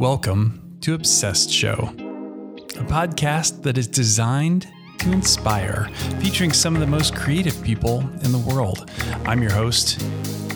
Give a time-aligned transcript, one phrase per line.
[0.00, 4.66] Welcome to Obsessed Show, a podcast that is designed
[5.00, 8.90] to inspire, featuring some of the most creative people in the world.
[9.26, 10.02] I'm your host,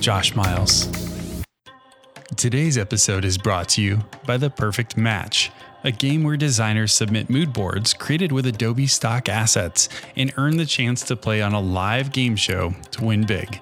[0.01, 0.88] Josh Miles.
[2.37, 5.53] Today's episode is brought to you by The Perfect Match,
[5.85, 10.65] a game where designers submit mood boards created with Adobe stock assets and earn the
[10.65, 13.61] chance to play on a live game show to win big.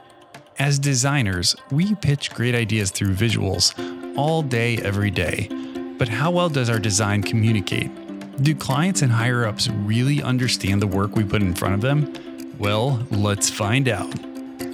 [0.61, 3.75] As designers, we pitch great ideas through visuals
[4.17, 5.49] all day, every day.
[5.99, 7.91] But how well does our design communicate?
[8.43, 12.13] Do clients and higher ups really understand the work we put in front of them?
[12.59, 14.13] Well, let's find out.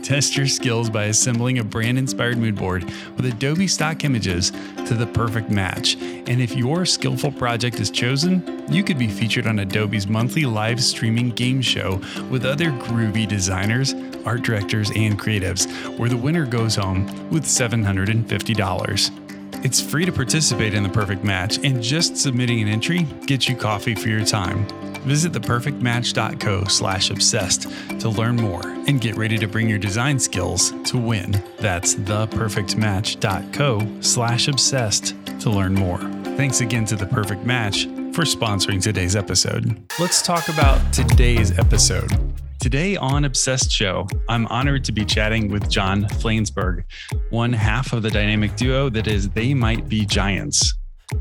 [0.02, 2.84] Test your skills by assembling a brand inspired mood board
[3.16, 4.52] with Adobe stock images
[4.86, 5.96] to the perfect match.
[5.96, 10.82] And if your skillful project is chosen, you could be featured on Adobe's monthly live
[10.82, 12.00] streaming game show
[12.30, 19.27] with other groovy designers, art directors, and creatives, where the winner goes home with $750.
[19.64, 23.56] It's free to participate in the perfect match, and just submitting an entry gets you
[23.56, 24.66] coffee for your time.
[25.02, 27.68] Visit theperfectmatch.co slash obsessed
[28.00, 31.42] to learn more and get ready to bring your design skills to win.
[31.58, 35.98] That's theperfectmatch.co slash obsessed to learn more.
[36.36, 39.80] Thanks again to The Perfect Match for sponsoring today's episode.
[39.98, 42.27] Let's talk about today's episode.
[42.60, 46.82] Today on Obsessed Show, I'm honored to be chatting with John Flansburgh,
[47.30, 50.74] one half of the dynamic duo that is They Might Be Giants.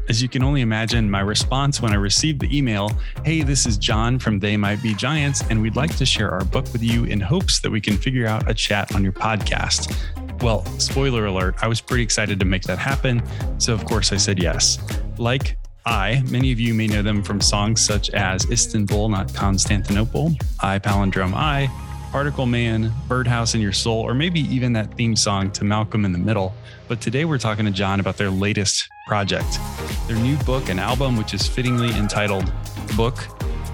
[0.09, 2.91] As you can only imagine, my response when I received the email,
[3.23, 6.44] Hey, this is John from They Might Be Giants, and we'd like to share our
[6.44, 9.95] book with you in hopes that we can figure out a chat on your podcast.
[10.41, 13.22] Well, spoiler alert, I was pretty excited to make that happen.
[13.59, 14.79] So, of course, I said yes.
[15.19, 15.55] Like
[15.88, 20.79] I, many of you may know them from songs such as Istanbul, not Constantinople, I
[20.79, 21.69] Palindrome I,
[22.11, 26.11] Particle Man, Birdhouse in Your Soul, or maybe even that theme song to Malcolm in
[26.11, 26.53] the Middle.
[26.89, 29.59] But today we're talking to John about their latest project.
[30.07, 32.51] Their new book and album, which is fittingly entitled
[32.97, 33.25] Book,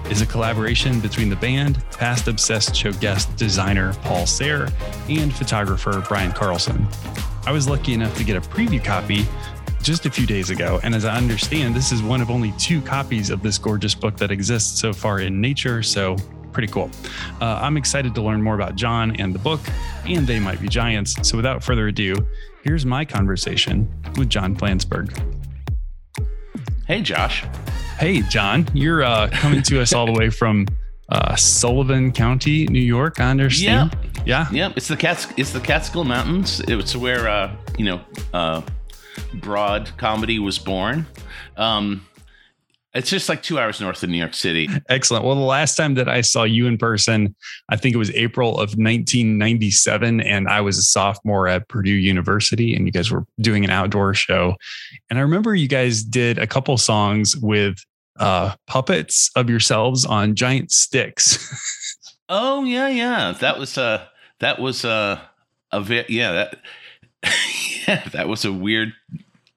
[0.08, 4.70] is a collaboration between the band, past Obsessed Show guest designer Paul Sahre,
[5.08, 6.86] and photographer Brian Karlsson.
[7.44, 9.26] I was lucky enough to get a preview copy
[9.84, 10.80] just a few days ago.
[10.82, 14.16] And as I understand, this is one of only two copies of this gorgeous book
[14.16, 15.82] that exists so far in nature.
[15.82, 16.16] So
[16.52, 16.90] pretty cool.
[17.40, 19.60] Uh, I'm excited to learn more about John and the book,
[20.06, 21.16] and They Might Be Giants.
[21.28, 22.16] So without further ado,
[22.62, 23.86] here's my conversation
[24.16, 25.12] with John Flansburgh.
[26.86, 27.44] Hey, Josh.
[27.98, 28.66] Hey, John.
[28.72, 30.66] You're uh, coming to us all the way from
[31.10, 33.20] uh, Sullivan County, New York.
[33.20, 33.94] I understand.
[34.16, 34.22] Yeah.
[34.24, 34.48] Yeah.
[34.50, 34.72] Yeah.
[34.76, 35.26] It's the Cats.
[35.36, 36.60] It's the Catskill Mountains.
[36.66, 38.00] It's where uh, you know
[38.32, 38.62] uh,
[39.40, 41.06] broad comedy was born.
[41.56, 42.06] Um,
[42.94, 44.68] it's just like two hours north of New York City.
[44.88, 45.24] Excellent.
[45.24, 47.34] Well, the last time that I saw you in person,
[47.68, 52.74] I think it was April of 1997, and I was a sophomore at Purdue University,
[52.74, 54.54] and you guys were doing an outdoor show.
[55.10, 57.78] And I remember you guys did a couple songs with
[58.20, 61.38] uh, puppets of yourselves on giant sticks.
[62.28, 63.32] oh yeah, yeah.
[63.40, 64.06] That was uh
[64.38, 65.20] that was uh
[65.72, 66.60] a ve- yeah that
[67.88, 68.92] yeah, that was a weird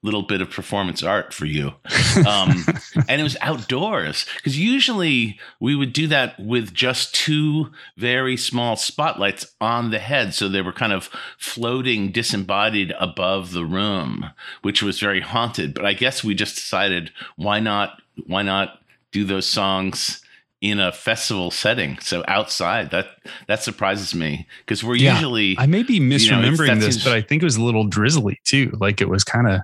[0.02, 1.74] little bit of performance art for you.
[2.26, 2.64] Um,
[3.08, 8.74] and it was outdoors because usually we would do that with just two very small
[8.74, 10.34] spotlights on the head.
[10.34, 14.30] So they were kind of floating disembodied above the room,
[14.62, 15.74] which was very haunted.
[15.74, 18.80] But I guess we just decided why not, why not
[19.12, 20.20] do those songs
[20.60, 21.98] in a festival setting.
[22.00, 23.06] So outside, that
[23.46, 25.56] that surprises me because we're yeah, usually.
[25.56, 27.84] I may be misremembering you know, this, seems, but I think it was a little
[27.84, 28.76] drizzly too.
[28.80, 29.60] Like it was kind of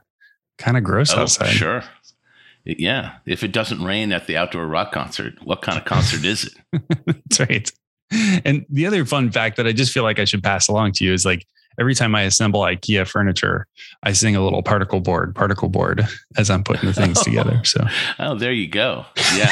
[0.59, 1.50] kind of gross oh, outside.
[1.50, 1.84] Sure.
[2.65, 3.16] Yeah.
[3.26, 6.82] If it doesn't rain at the outdoor rock concert, what kind of concert is it?
[7.06, 7.72] That's right.
[8.44, 11.04] And the other fun fact that I just feel like I should pass along to
[11.04, 11.47] you is like
[11.78, 13.66] every time I assemble IKEA furniture,
[14.03, 16.06] I sing a little particle board, particle board
[16.37, 17.60] as I'm putting the things together.
[17.64, 17.87] So,
[18.19, 19.06] oh, there you go.
[19.37, 19.50] Yeah,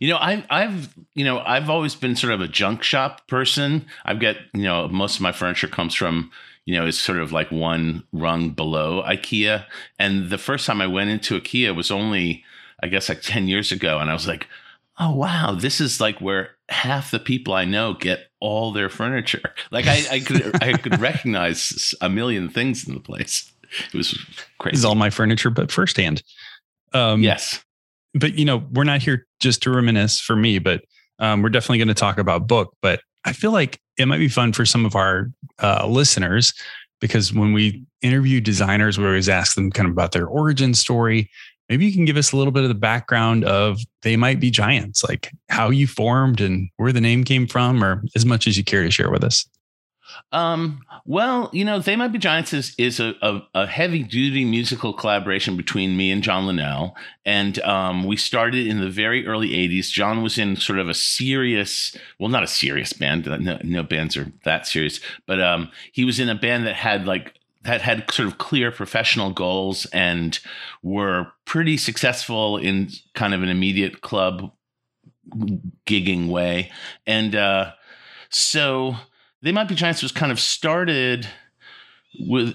[0.00, 3.86] you know, I've, I've, you know, I've always been sort of a junk shop person.
[4.04, 6.30] I've got, you know, most of my furniture comes from,
[6.68, 9.64] you know, is sort of like one rung below IKEA.
[9.98, 12.44] And the first time I went into IKEA was only,
[12.82, 14.46] I guess, like ten years ago, and I was like,
[14.98, 19.54] oh wow, this is like where half the people I know get all their furniture.
[19.70, 23.50] Like I, I could I could recognize a million things in the place.
[23.86, 24.18] It was
[24.58, 24.74] crazy.
[24.74, 26.22] This is all my furniture, but firsthand.
[26.92, 27.64] Um, yes,
[28.12, 30.82] but you know we're not here just to reminisce for me, but
[31.18, 32.74] um, we're definitely going to talk about book.
[32.82, 35.30] But I feel like it might be fun for some of our
[35.62, 36.52] uh, listeners
[37.00, 41.30] because when we interview designers, we always ask them kind of about their origin story.
[41.68, 44.50] Maybe you can give us a little bit of the background of they might be
[44.50, 48.56] giants like how you formed and where the name came from or as much as
[48.56, 49.46] you care to share with us
[50.32, 54.44] Um, well, you know, They Might Be Giants is, is a, a, a heavy duty
[54.44, 56.96] musical collaboration between me and John Linnell.
[57.24, 59.90] And um, we started in the very early 80s.
[59.90, 64.16] John was in sort of a serious, well, not a serious band, no, no bands
[64.16, 68.10] are that serious, but um, he was in a band that had like that had
[68.10, 70.38] sort of clear professional goals and
[70.82, 74.52] were pretty successful in kind of an immediate club
[75.86, 76.70] gigging way.
[77.06, 77.72] And uh,
[78.30, 78.96] so
[79.42, 81.28] they might be giants was kind of started
[82.20, 82.54] with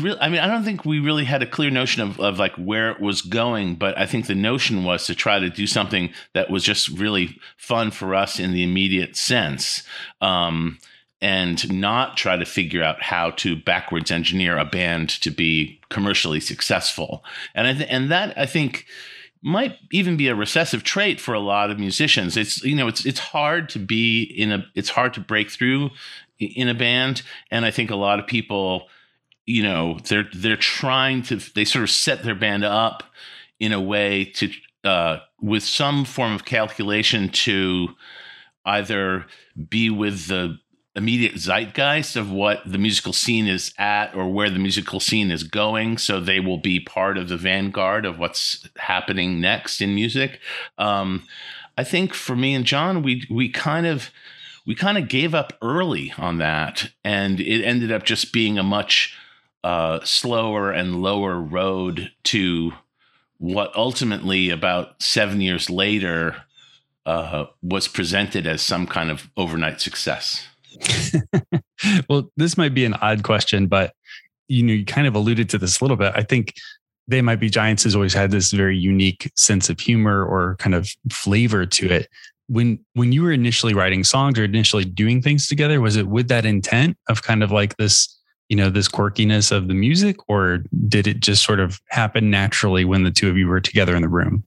[0.00, 2.54] real i mean i don't think we really had a clear notion of, of like
[2.56, 6.12] where it was going but i think the notion was to try to do something
[6.34, 9.82] that was just really fun for us in the immediate sense
[10.20, 10.78] um,
[11.20, 16.40] and not try to figure out how to backwards engineer a band to be commercially
[16.40, 17.24] successful.
[17.54, 18.86] And I th- and that i think
[19.42, 22.36] might even be a recessive trait for a lot of musicians.
[22.36, 25.90] It's you know it's it's hard to be in a it's hard to break through
[26.38, 28.88] in a band, and I think a lot of people,
[29.46, 33.02] you know, they're they're trying to they sort of set their band up
[33.58, 34.50] in a way to
[34.84, 37.88] uh, with some form of calculation to
[38.64, 39.26] either
[39.68, 40.58] be with the
[40.94, 45.42] immediate zeitgeist of what the musical scene is at or where the musical scene is
[45.42, 45.98] going.
[45.98, 50.40] So they will be part of the vanguard of what's happening next in music.
[50.78, 51.24] Um,
[51.78, 54.10] I think for me and John, we we kind of
[54.66, 58.62] we kind of gave up early on that, and it ended up just being a
[58.62, 59.16] much
[59.64, 62.72] uh, slower and lower road to
[63.38, 66.36] what ultimately, about seven years later,
[67.06, 70.46] uh, was presented as some kind of overnight success.
[72.08, 73.92] well, this might be an odd question, but
[74.48, 76.12] you know, you kind of alluded to this a little bit.
[76.14, 76.54] I think
[77.08, 80.74] they might be giants has always had this very unique sense of humor or kind
[80.74, 82.08] of flavor to it.
[82.48, 86.28] When when you were initially writing songs or initially doing things together, was it with
[86.28, 88.08] that intent of kind of like this,
[88.48, 92.84] you know, this quirkiness of the music, or did it just sort of happen naturally
[92.84, 94.44] when the two of you were together in the room?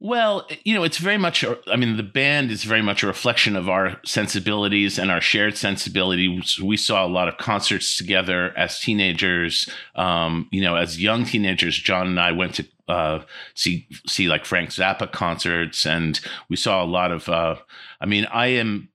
[0.00, 3.56] Well, you know, it's very much, I mean, the band is very much a reflection
[3.56, 6.60] of our sensibilities and our shared sensibilities.
[6.60, 9.68] We saw a lot of concerts together as teenagers.
[9.94, 13.20] Um, you know, as young teenagers, John and I went to uh,
[13.54, 16.20] see see like Frank Zappa concerts, and
[16.50, 17.28] we saw a lot of.
[17.28, 17.56] Uh,
[18.00, 18.90] I mean, I am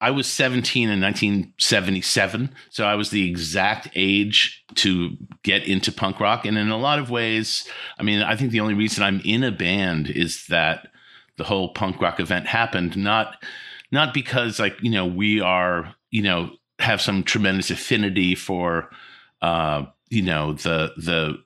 [0.00, 6.20] I was 17 in 1977, so I was the exact age to get into punk
[6.20, 6.46] rock.
[6.46, 7.68] And in a lot of ways,
[7.98, 10.88] I mean, I think the only reason I'm in a band is that
[11.36, 12.96] the whole punk rock event happened.
[12.96, 13.42] Not
[13.92, 18.90] not because like you know we are you know have some tremendous affinity for
[19.42, 21.42] uh, you know the the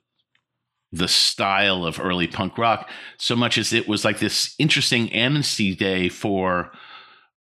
[0.91, 5.75] the style of early punk rock so much as it was like this interesting amnesty
[5.75, 6.71] day for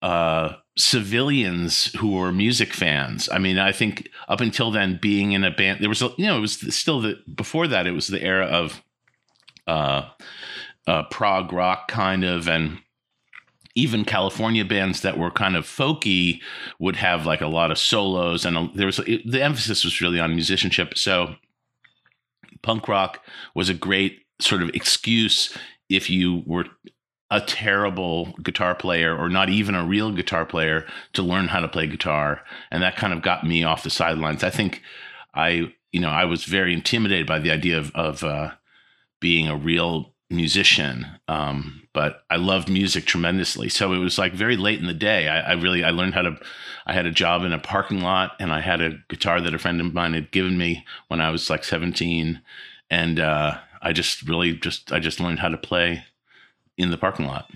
[0.03, 3.29] uh, civilians who were music fans.
[3.31, 6.27] I mean, I think up until then, being in a band, there was, a, you
[6.27, 8.83] know, it was still the before that, it was the era of
[9.67, 10.09] uh,
[10.87, 12.79] uh, prog rock kind of, and
[13.75, 16.41] even California bands that were kind of folky
[16.79, 20.01] would have like a lot of solos, and a, there was it, the emphasis was
[20.01, 20.97] really on musicianship.
[20.97, 21.37] So,
[22.63, 23.23] punk rock
[23.55, 25.57] was a great sort of excuse
[25.89, 26.65] if you were
[27.31, 31.69] a terrible guitar player or not even a real guitar player to learn how to
[31.69, 32.43] play guitar.
[32.71, 34.43] And that kind of got me off the sidelines.
[34.43, 34.83] I think
[35.33, 38.51] i you know i was very intimidated by the idea of, of uh,
[39.21, 41.07] being a real musician.
[41.29, 43.69] Um, but i loved music tremendously.
[43.69, 46.23] So it was like very late in the day I, I, really i learned how
[46.23, 46.37] to
[46.87, 49.59] i had a job in a parking lot and i had a guitar that a
[49.59, 52.41] friend of mine had given me when i was like 17
[52.91, 56.05] and uh, i just really just i just learned how to play
[56.83, 57.51] in the parking lot.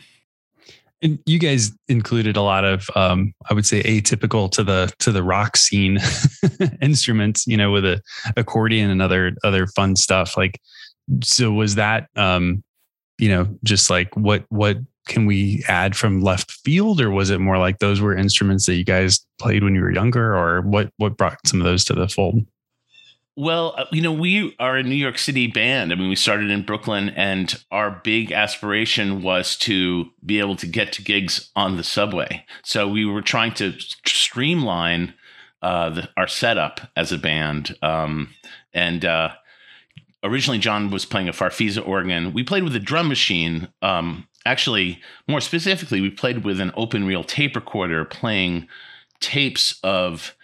[1.03, 5.13] And you guys included a lot of, um, I would say, atypical to the to
[5.13, 5.99] the rock scene
[6.83, 7.47] instruments.
[7.47, 8.01] You know, with a
[8.37, 10.37] accordion and other other fun stuff.
[10.37, 10.61] Like,
[11.23, 12.63] so was that, um,
[13.19, 17.39] you know, just like what what can we add from left field, or was it
[17.39, 20.91] more like those were instruments that you guys played when you were younger, or what
[20.97, 22.47] what brought some of those to the fold?
[23.37, 25.91] Well, uh, you know, we are a New York City band.
[25.91, 30.69] I mean, we started in Brooklyn, and our big aspiration was to be able to
[30.69, 32.47] get to gigs on the subway.
[32.63, 33.75] So we were trying to
[34.07, 35.15] streamline
[35.63, 37.77] uh, the, our setup as a band.
[37.83, 38.35] Um,
[38.73, 39.31] and uh,
[40.23, 42.35] originally, John was playing a Farfisa organ.
[42.35, 43.67] We played with a drum machine.
[43.83, 48.69] Um, actually, more specifically, we played with an open reel tape recorder playing
[49.19, 50.37] tapes of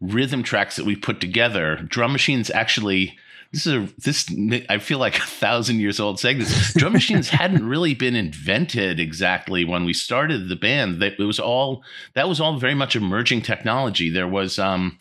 [0.00, 3.18] rhythm tracks that we put together, drum machines actually
[3.52, 4.30] this is a this
[4.68, 6.74] I feel like a thousand years old saying this.
[6.74, 11.00] Drum machines hadn't really been invented exactly when we started the band.
[11.00, 14.10] That it was all that was all very much emerging technology.
[14.10, 14.98] There was um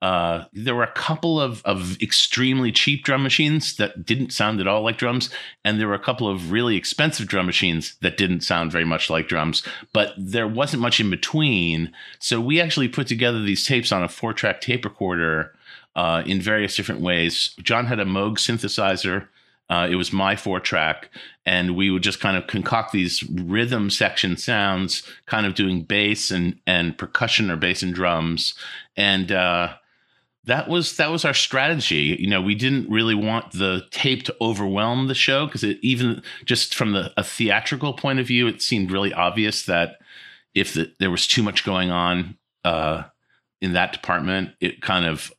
[0.00, 4.68] uh, there were a couple of, of extremely cheap drum machines that didn't sound at
[4.68, 5.28] all like drums,
[5.64, 9.10] and there were a couple of really expensive drum machines that didn't sound very much
[9.10, 9.62] like drums,
[9.92, 11.92] but there wasn't much in between.
[12.20, 15.52] So we actually put together these tapes on a four track tape recorder
[15.96, 17.56] uh, in various different ways.
[17.60, 19.26] John had a Moog synthesizer.
[19.68, 21.10] Uh, it was my four track,
[21.44, 26.30] and we would just kind of concoct these rhythm section sounds, kind of doing bass
[26.30, 28.54] and and percussion or bass and drums,
[28.96, 29.74] and uh,
[30.48, 32.16] that was that was our strategy.
[32.18, 36.22] You know, we didn't really want the tape to overwhelm the show because it even
[36.46, 39.98] just from the a theatrical point of view, it seemed really obvious that
[40.54, 43.02] if the, there was too much going on uh,
[43.60, 45.30] in that department, it kind of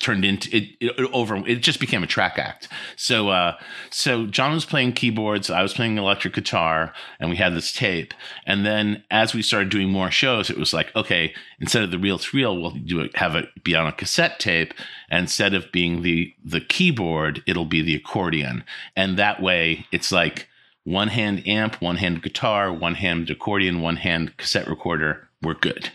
[0.00, 2.68] turned into it, it, over it just became a track act.
[2.96, 3.56] So uh
[3.90, 8.14] so john was playing keyboards i was playing electric guitar and we had this tape.
[8.46, 11.98] And then as we started doing more shows it was like okay instead of the
[11.98, 14.74] reel to we'll do it have it be on a cassette tape.
[15.10, 18.64] And instead of being the the keyboard it'll be the accordion.
[18.94, 20.48] And that way it's like
[20.84, 25.28] one hand amp one hand guitar one hand accordion one hand cassette recorder.
[25.42, 25.90] We're good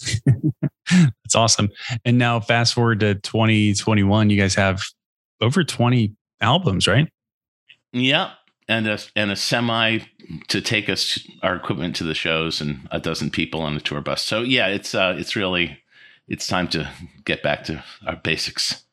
[0.90, 1.70] That's awesome.
[2.04, 4.82] And now fast forward to 2021, you guys have
[5.40, 7.08] over 20 albums, right?
[7.92, 8.32] Yeah.
[8.68, 9.98] And a and a semi
[10.48, 14.00] to take us our equipment to the shows and a dozen people on the tour
[14.00, 14.24] bus.
[14.24, 15.78] So yeah, it's uh it's really
[16.28, 16.90] it's time to
[17.24, 18.84] get back to our basics.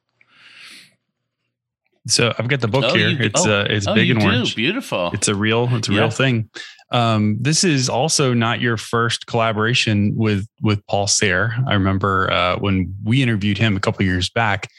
[2.09, 3.09] So I've got the book oh, here.
[3.09, 4.55] You, it's oh, uh, it's oh, big and orange.
[4.55, 5.11] Beautiful.
[5.13, 5.67] It's a real.
[5.75, 5.99] It's a yeah.
[5.99, 6.49] real thing.
[6.91, 11.55] Um, this is also not your first collaboration with with Paul Sahre.
[11.67, 14.69] I remember uh, when we interviewed him a couple years back.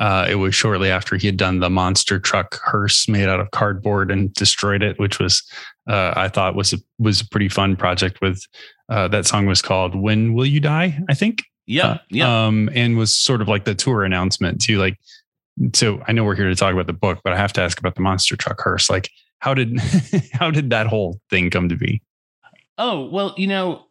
[0.00, 3.50] Uh, it was shortly after he had done the monster truck hearse made out of
[3.50, 5.42] cardboard and destroyed it, which was
[5.88, 8.20] uh, I thought was a was a pretty fun project.
[8.20, 8.40] With
[8.88, 11.42] uh, that song was called "When Will You Die," I think.
[11.66, 12.46] Yeah, uh, yeah.
[12.46, 14.78] Um, and was sort of like the tour announcement too.
[14.78, 14.98] Like,
[15.74, 17.78] so I know we're here to talk about the book, but I have to ask
[17.78, 18.90] about the monster truck hearse.
[18.90, 19.10] Like,
[19.40, 19.78] how did
[20.32, 22.02] how did that whole thing come to be?
[22.76, 23.86] Oh well, you know,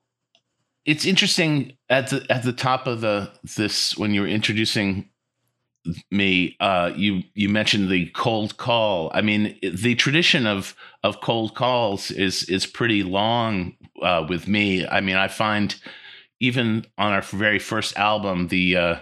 [0.86, 5.10] it's interesting at the at the top of the this when you were introducing
[6.12, 11.56] me uh, you you mentioned the cold call i mean the tradition of of cold
[11.56, 15.76] calls is is pretty long uh, with me i mean i find
[16.40, 19.00] even on our very first album the uh,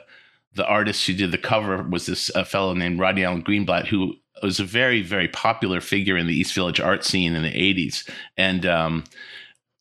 [0.55, 4.13] the artist who did the cover was this uh, fellow named rodney alan greenblat who
[4.41, 8.09] was a very very popular figure in the East Village art scene in the 80s
[8.38, 9.03] and um,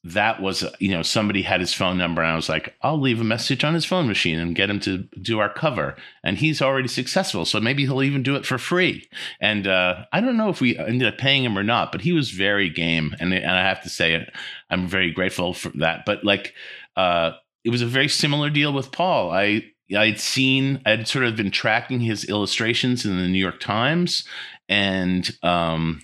[0.05, 3.23] that was you know somebody had his phone number and I was like I'll leave
[3.23, 5.97] a message on his phone machine and get him to do our cover.
[6.23, 9.09] And he's already successful so maybe he'll even do it for free.
[9.41, 12.13] And uh, I don't know if we ended up paying him or not but he
[12.13, 13.17] was very game.
[13.19, 14.27] And and I have to say
[14.69, 16.05] I'm very grateful for that.
[16.05, 16.53] But like
[16.97, 17.33] uh,
[17.65, 19.31] it was a very similar deal with Paul.
[19.31, 19.65] I
[19.97, 24.25] I'd seen, I'd sort of been tracking his illustrations in the New York Times,
[24.69, 26.03] and um,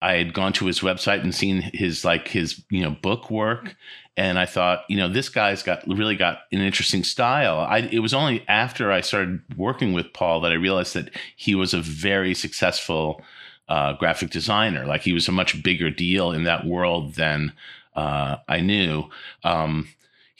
[0.00, 3.76] I had gone to his website and seen his like his you know book work,
[4.16, 7.58] and I thought, you know, this guy's got really got an interesting style.
[7.60, 11.54] I it was only after I started working with Paul that I realized that he
[11.54, 13.22] was a very successful
[13.68, 14.84] uh, graphic designer.
[14.86, 17.52] Like he was a much bigger deal in that world than
[17.94, 19.04] uh, I knew.
[19.44, 19.88] Um,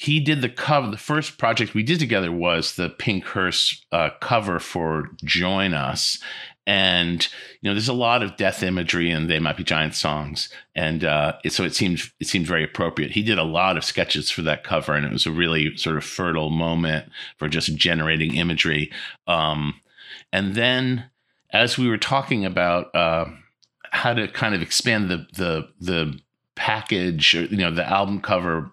[0.03, 0.91] he did the cover.
[0.91, 6.19] The first project we did together was the Pink Hearse uh, cover for Join Us.
[6.67, 7.29] And
[7.61, 11.05] you know, there's a lot of death imagery and They Might Be Giant songs, and
[11.05, 13.13] uh, it, so it seemed it seemed very appropriate.
[13.13, 15.97] He did a lot of sketches for that cover, and it was a really sort
[15.97, 18.93] of fertile moment for just generating imagery.
[19.29, 19.81] Um,
[20.33, 21.11] and then,
[21.53, 23.27] as we were talking about uh,
[23.91, 26.21] how to kind of expand the the the
[26.55, 28.73] package, or, you know, the album cover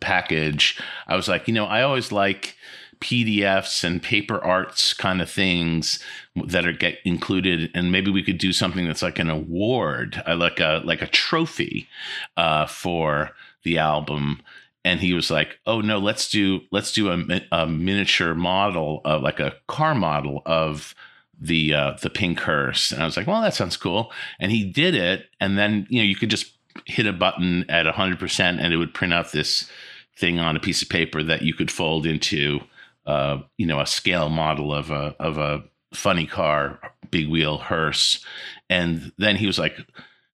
[0.00, 2.56] package, I was like, you know, I always like
[3.00, 6.02] PDFs and paper arts kind of things
[6.46, 10.36] that are get included, and maybe we could do something that's like an award, uh,
[10.36, 11.88] like a like a trophy
[12.36, 13.30] uh, for
[13.64, 14.40] the album.
[14.84, 19.22] And he was like, "Oh no, let's do let's do a, a miniature model of
[19.22, 20.94] like a car model of."
[21.38, 24.10] the uh, the pink hearse and i was like well that sounds cool
[24.40, 27.86] and he did it and then you know you could just hit a button at
[27.86, 29.70] 100% and it would print out this
[30.18, 32.60] thing on a piece of paper that you could fold into
[33.06, 35.62] uh, you know a scale model of a of a
[35.94, 36.80] funny car
[37.10, 38.24] big wheel hearse.
[38.68, 39.78] And then he was like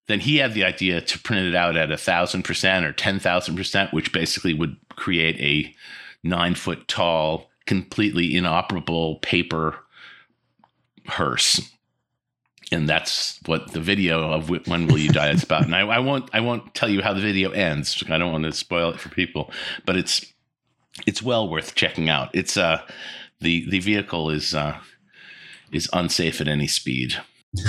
[0.09, 3.19] then he had the idea to print it out at a thousand percent or ten
[3.19, 5.75] thousand percent which basically would create a
[6.27, 9.77] nine foot tall completely inoperable paper
[11.07, 11.73] hearse
[12.73, 15.65] and that's what the video of when will you die is about.
[15.65, 18.03] And I, I, won't i won't tell you how the video ends.
[18.09, 19.53] I don't want to spoil it for people
[19.87, 20.27] but it's
[21.07, 22.31] it's well worth checking out.
[22.35, 22.83] It's uh
[23.41, 24.79] the the vehicle is uh
[25.73, 27.15] is unsafe at any speed.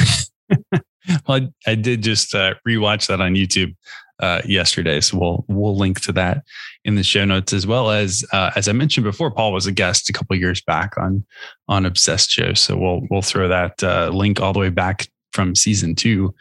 [1.27, 3.75] Well I, did just uh rewatch that on youtube
[4.23, 5.01] uh, yesterday.
[5.01, 6.45] So we'll we'll link to that
[6.85, 9.29] in the show notes as well as uh, as I mentioned before.
[9.31, 11.25] Paul was a guest a couple years back on
[11.67, 15.55] on Obsessed Show, so we'll we'll throw that uh, link all the way back from
[15.55, 16.33] season two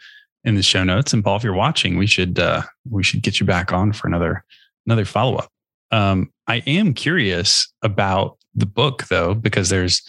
[0.45, 1.11] in the show notes.
[1.11, 4.07] And Paul, if you're watching, we should uh, we should get you back on for
[4.07, 4.45] another
[4.85, 5.49] another follow up.
[5.91, 10.01] Um, I am curious about the book though, because there's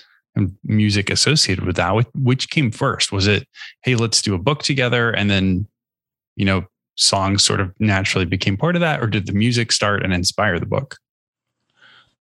[0.62, 2.06] music associated with that.
[2.14, 3.10] Which came first?
[3.10, 3.48] Was it,
[3.82, 5.66] hey, let's do a book together, and then
[6.36, 6.66] you know
[6.96, 10.58] songs sort of naturally became part of that, or did the music start and inspire
[10.58, 10.98] the book?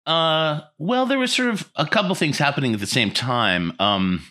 [0.05, 3.73] Uh, well, there was sort of a couple things happening at the same time.
[3.79, 4.25] Um,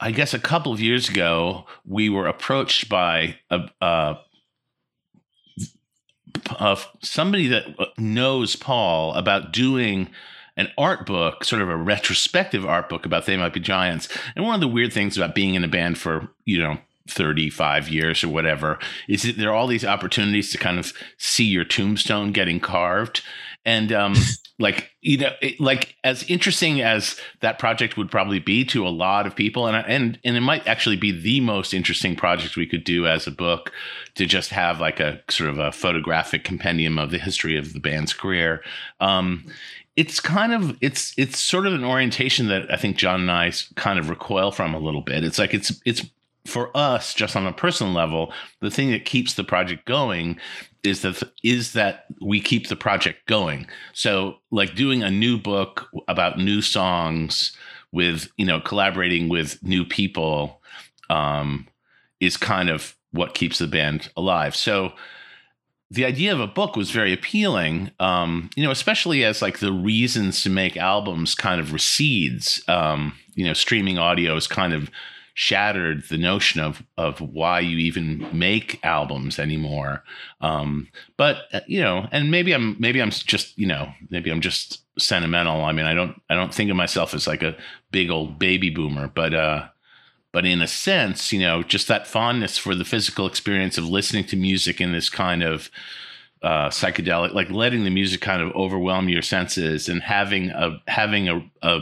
[0.00, 4.16] I guess a couple of years ago, we were approached by a, a,
[7.02, 7.64] somebody that
[7.96, 10.10] knows Paul about doing
[10.56, 14.08] an art book, sort of a retrospective art book about They Might Be Giants.
[14.34, 17.88] And one of the weird things about being in a band for, you know, 35
[17.88, 18.78] years or whatever.
[19.08, 23.22] Is that there are all these opportunities to kind of see your tombstone getting carved.
[23.64, 24.14] And um
[24.58, 28.88] like you know it, like as interesting as that project would probably be to a
[28.88, 32.66] lot of people and and and it might actually be the most interesting project we
[32.66, 33.70] could do as a book
[34.14, 37.80] to just have like a sort of a photographic compendium of the history of the
[37.80, 38.62] band's career.
[38.98, 39.44] Um
[39.96, 43.52] it's kind of it's it's sort of an orientation that I think John and I
[43.76, 45.24] kind of recoil from a little bit.
[45.24, 46.02] It's like it's it's
[46.46, 50.38] for us, just on a personal level, the thing that keeps the project going
[50.82, 53.66] is that is that we keep the project going.
[53.92, 57.56] So, like doing a new book about new songs
[57.92, 60.60] with you know collaborating with new people
[61.10, 61.66] um,
[62.20, 64.54] is kind of what keeps the band alive.
[64.54, 64.92] So
[65.90, 69.72] the idea of a book was very appealing, um, you know, especially as like the
[69.72, 72.62] reasons to make albums kind of recedes.
[72.68, 74.90] Um, you know, streaming audio is kind of
[75.38, 80.02] shattered the notion of of why you even make albums anymore.
[80.40, 84.40] Um, but uh, you know, and maybe I'm maybe I'm just you know maybe I'm
[84.40, 85.62] just sentimental.
[85.62, 87.54] I mean, I don't I don't think of myself as like a
[87.92, 89.68] big old baby boomer, but uh,
[90.32, 94.24] but in a sense, you know, just that fondness for the physical experience of listening
[94.28, 95.70] to music in this kind of
[96.42, 101.28] uh, psychedelic, like letting the music kind of overwhelm your senses and having a having
[101.28, 101.80] a, a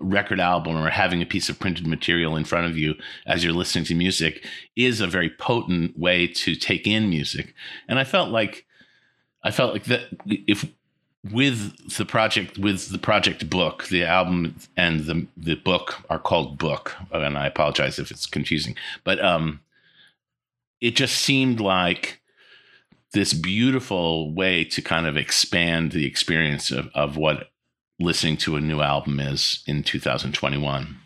[0.00, 2.94] record album or having a piece of printed material in front of you
[3.26, 4.44] as you're listening to music
[4.76, 7.54] is a very potent way to take in music.
[7.88, 8.64] And I felt like
[9.42, 10.66] I felt like that if
[11.32, 16.58] with the project with the project book, the album and the the book are called
[16.58, 19.60] book, and I apologize if it's confusing, but um,
[20.80, 22.20] it just seemed like
[23.12, 27.50] this beautiful way to kind of expand the experience of, of what
[28.00, 30.96] listening to a new album is in 2021.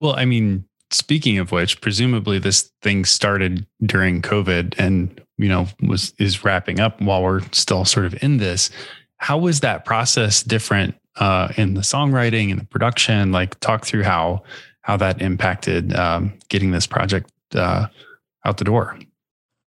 [0.00, 5.68] Well, I mean, speaking of which, presumably this thing started during COVID and, you know,
[5.80, 8.70] was is wrapping up while we're still sort of in this.
[9.18, 13.32] How was that process different uh, in the songwriting and the production?
[13.32, 14.42] Like, talk through how
[14.82, 17.86] how that impacted um, getting this project uh,
[18.44, 18.98] out the door.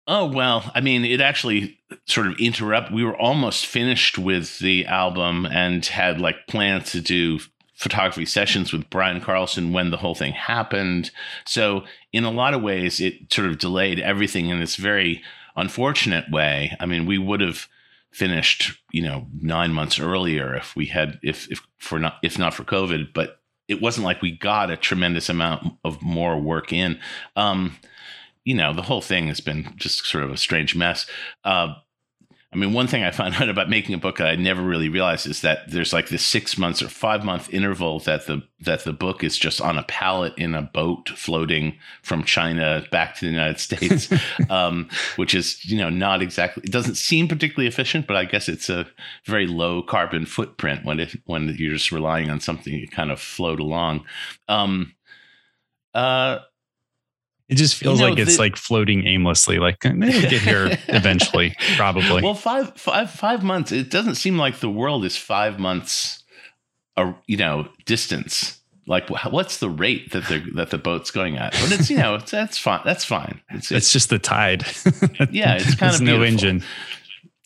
[0.07, 2.93] Oh well, I mean, it actually sort of interrupt.
[2.93, 7.39] We were almost finished with the album and had like plans to do
[7.75, 11.11] photography sessions with Brian Karlsson when the whole thing happened.
[11.47, 15.23] So in a lot of ways, it sort of delayed everything in this very
[15.57, 16.77] unfortunate way.
[16.81, 17.67] I mean, we would have
[18.13, 22.55] finished, you know, nine months earlier if we had, if if for not if not
[22.55, 27.01] for COVID, but it wasn't like we got a tremendous amount of more work in.
[27.37, 27.77] Um,
[28.45, 31.07] you know, the whole thing has been just sort of a strange mess.
[31.45, 31.75] Uh,
[32.55, 34.89] I mean, one thing I found out about making a book that I never really
[34.89, 38.85] realized is that there's like this six months or five month interval that the that
[38.85, 43.27] the book is just on a pallet in a boat floating from China back to
[43.27, 44.13] the United States,
[44.49, 46.63] um, which is you know not exactly.
[46.65, 48.87] It doesn't seem particularly efficient, but I guess it's a
[49.27, 53.21] very low carbon footprint when it when you're just relying on something to kind of
[53.21, 54.05] float along.
[54.49, 54.95] Um,
[55.93, 56.41] uh,
[57.49, 59.59] it just feels you know, like it's the, like floating aimlessly.
[59.59, 62.23] Like they'll get here eventually, probably.
[62.23, 63.71] Well, five, five, five months.
[63.71, 66.25] It doesn't seem like the world is five months,
[66.97, 68.61] or you know, distance.
[68.87, 71.53] Like, what's the rate that the that the boat's going at?
[71.53, 72.81] But it's you know, it's, that's fine.
[72.85, 73.41] That's fine.
[73.51, 74.65] It's, it's, it's just the tide.
[75.31, 76.63] yeah, it's kind of no engine.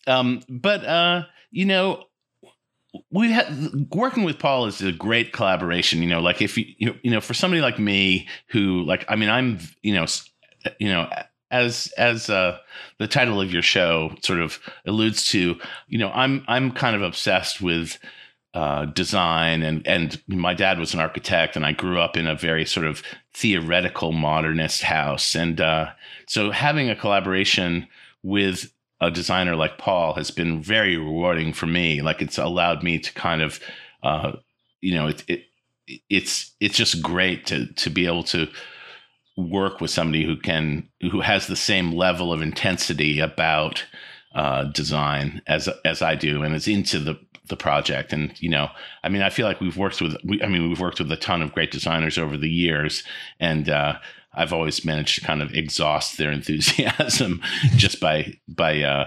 [0.06, 2.04] Um, but uh, you know,
[3.10, 6.02] we had working with Paul is a great collaboration.
[6.02, 9.28] You know, like if you you know, for somebody like me who like I mean
[9.28, 10.06] I'm you know
[10.78, 11.08] you know
[11.50, 12.58] as as uh,
[12.98, 15.56] the title of your show sort of alludes to,
[15.88, 17.98] you know, I'm I'm kind of obsessed with
[18.54, 22.34] uh, design and and my dad was an architect and I grew up in a
[22.34, 23.02] very sort of
[23.34, 25.90] theoretical modernist house and uh,
[26.26, 27.86] so having a collaboration
[28.22, 32.02] with a designer like Paul has been very rewarding for me.
[32.02, 33.60] Like it's allowed me to kind of,
[34.02, 34.32] uh,
[34.80, 35.44] you know, it, it
[36.08, 38.48] it's it's just great to to be able to
[39.36, 43.84] work with somebody who can who has the same level of intensity about
[44.34, 48.68] uh, design as as I do and is into the the project and you know
[49.02, 51.16] i mean i feel like we've worked with we, i mean we've worked with a
[51.16, 53.02] ton of great designers over the years
[53.40, 53.94] and uh,
[54.38, 57.40] i've always managed to kind of exhaust their enthusiasm
[57.76, 59.04] just by by uh,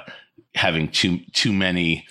[0.56, 2.06] having too too many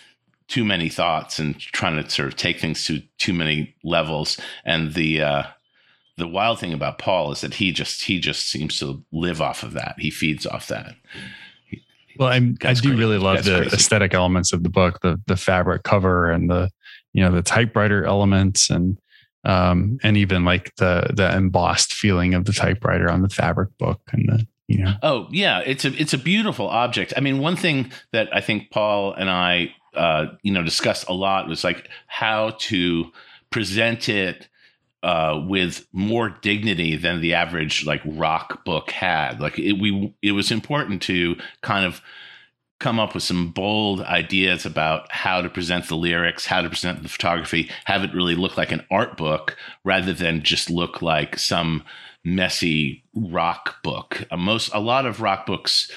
[0.48, 4.94] too many thoughts and trying to sort of take things to too many levels and
[4.94, 5.42] the uh,
[6.20, 9.62] the wild thing about Paul is that he just he just seems to live off
[9.62, 9.94] of that.
[9.98, 10.94] He feeds off that.
[12.18, 12.94] well, I'm, I do crazy.
[12.94, 13.76] really love That's the crazy.
[13.76, 16.70] aesthetic elements of the book, the the fabric cover and the
[17.14, 18.98] you know the typewriter elements and
[19.44, 24.00] um and even like the the embossed feeling of the typewriter on the fabric book
[24.12, 24.94] and the you know.
[25.02, 27.12] Oh yeah, it's a it's a beautiful object.
[27.16, 31.12] I mean, one thing that I think Paul and I uh, you know discussed a
[31.12, 33.10] lot was like how to
[33.50, 34.48] present it
[35.02, 39.40] uh, with more dignity than the average like rock book had.
[39.40, 42.00] Like it, we, it was important to kind of
[42.80, 47.02] come up with some bold ideas about how to present the lyrics, how to present
[47.02, 51.38] the photography, have it really look like an art book rather than just look like
[51.38, 51.84] some
[52.24, 54.26] messy rock book.
[54.30, 55.90] Uh, most, a lot of rock books,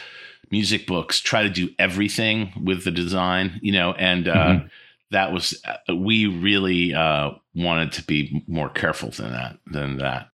[0.51, 4.27] music books, try to do everything with the design, you know, and.
[4.27, 4.67] Uh, mm-hmm
[5.13, 10.29] that was uh, we really uh, wanted to be more careful than that than that.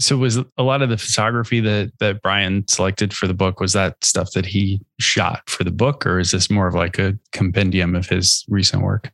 [0.00, 3.72] So was a lot of the photography that that Brian selected for the book was
[3.74, 7.16] that stuff that he shot for the book, or is this more of like a
[7.32, 9.12] compendium of his recent work?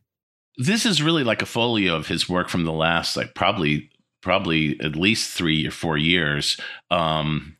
[0.57, 3.91] This is really like a folio of his work from the last like probably
[4.21, 6.57] probably at least three or four years.
[6.89, 7.57] Um,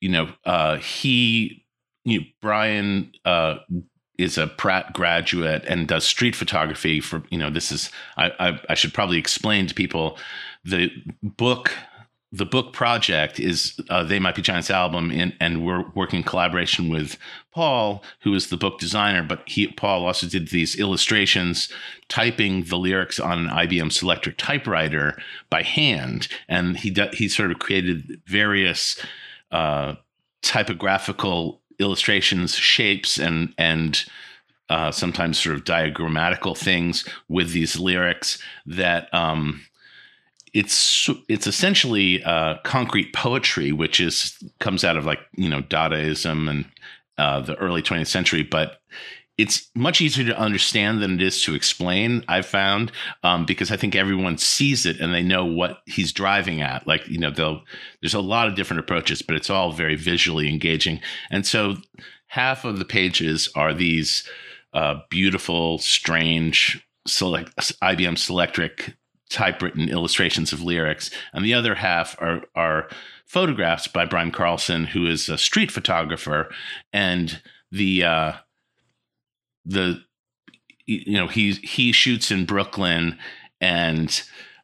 [0.00, 1.64] you know, uh, he
[2.04, 3.56] you know, Brian uh,
[4.18, 8.60] is a Pratt graduate and does street photography for you know this is I, I,
[8.70, 10.18] I should probably explain to people
[10.64, 10.90] the
[11.22, 11.72] book
[12.30, 16.90] the book project is uh, they might be giants album in, and we're working collaboration
[16.90, 17.16] with
[17.54, 21.72] paul who is the book designer but he paul also did these illustrations
[22.08, 25.18] typing the lyrics on an ibm selectric typewriter
[25.50, 26.28] by hand.
[26.48, 29.00] And he he sort of created various
[29.50, 29.94] uh,
[30.42, 34.04] typographical illustrations, shapes, and and
[34.68, 39.62] uh, sometimes sort of diagrammatical things with these lyrics that um,
[40.58, 46.50] it's it's essentially uh, concrete poetry, which is comes out of like you know Dadaism
[46.50, 46.64] and
[47.16, 48.80] uh, the early 20th century, but
[49.36, 52.24] it's much easier to understand than it is to explain.
[52.26, 52.90] I've found
[53.22, 56.88] um, because I think everyone sees it and they know what he's driving at.
[56.88, 57.62] Like you know, they'll
[58.02, 61.00] there's a lot of different approaches, but it's all very visually engaging.
[61.30, 61.76] And so,
[62.26, 64.28] half of the pages are these
[64.74, 68.94] uh, beautiful, strange, select IBM Selectric
[69.28, 72.88] typewritten illustrations of lyrics, and the other half are are
[73.26, 76.50] photographs by Brian Karlsson, who is a street photographer,
[76.92, 78.32] and the uh,
[79.64, 80.02] the
[80.86, 83.18] you know he he shoots in Brooklyn.
[83.60, 84.22] And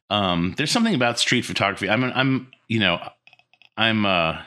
[0.09, 1.89] um, there's something about street photography.
[1.89, 2.99] I'm I'm you know
[3.77, 4.41] I'm uh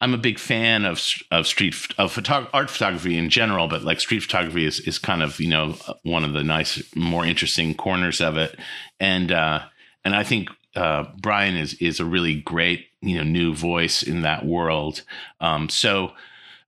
[0.00, 4.00] I'm a big fan of of street of photog- art photography in general, but like
[4.00, 8.20] street photography is is kind of you know one of the nice, more interesting corners
[8.20, 8.58] of it,
[9.00, 9.60] and uh,
[10.04, 14.22] and I think uh, Brian is is a really great you know new voice in
[14.22, 15.02] that world.
[15.40, 16.12] Um, so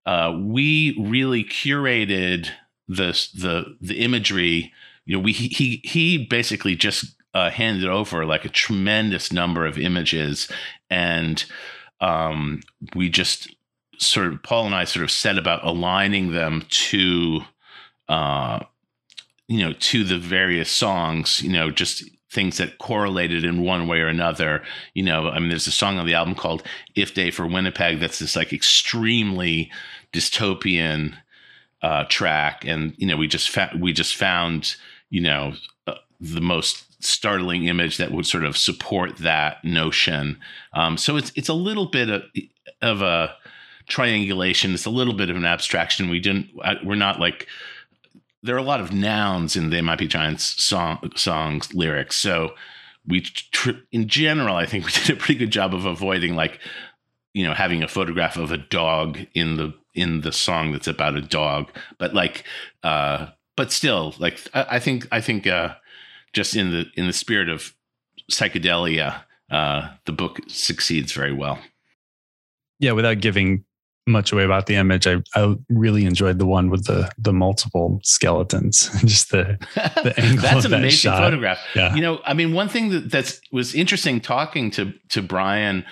[0.07, 2.49] uh, we really curated
[2.89, 4.73] the the the imagery.
[5.07, 9.79] You know, we he he basically just uh, handed over like a tremendous number of
[9.79, 10.51] images,
[10.89, 11.45] and
[12.01, 12.61] um,
[12.95, 13.55] we just
[13.99, 17.41] sort of Paul and I sort of set about aligning them to,
[18.09, 18.61] uh,
[19.49, 21.43] you know, to the various songs.
[21.43, 24.63] You know, just things that correlated in one way or another.
[24.95, 26.63] You know, I mean, there's a song on the album called
[26.95, 29.71] "If Day for Winnipeg" that's this like extremely
[30.13, 31.15] dystopian
[31.83, 34.77] uh, track, and you know we just fa- we just found
[35.11, 35.55] you know
[35.87, 40.39] uh, the most startling image that would sort of support that notion.
[40.75, 42.23] Um, so it's it's a little bit of,
[42.83, 43.35] of a
[43.89, 44.73] triangulation.
[44.75, 46.11] It's a little bit of an abstraction.
[46.11, 46.49] We didn't.
[46.85, 47.47] We're not like
[48.43, 52.17] there are a lot of nouns in They Might Be Giants song songs lyrics.
[52.17, 52.55] So
[53.07, 56.61] we tr- in general, I think we did a pretty good job of avoiding like
[57.35, 61.17] you know having a photograph of a dog in the in the song that's about
[61.17, 62.45] a dog, but like
[62.83, 65.75] uh but still like I, I think I think uh
[66.33, 67.75] just in the in the spirit of
[68.31, 71.59] psychedelia, uh the book succeeds very well.
[72.79, 73.65] Yeah, without giving
[74.07, 75.07] much away about the image.
[75.07, 78.89] I, I really enjoyed the one with the the multiple skeletons.
[79.05, 81.19] Just the, the angle that's an that amazing shot.
[81.19, 81.59] photograph.
[81.75, 81.95] Yeah.
[81.95, 85.85] You know, I mean, one thing that that's was interesting talking to to Brian,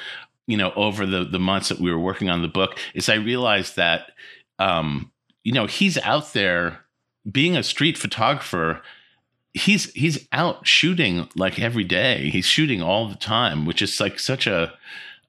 [0.46, 3.14] you know, over the the months that we were working on the book is I
[3.14, 4.12] realized that
[4.59, 5.11] um,
[5.44, 6.85] you know, he's out there
[7.31, 8.83] being a street photographer
[9.54, 12.30] he's he's out shooting like every day.
[12.30, 14.72] He's shooting all the time, which is like such a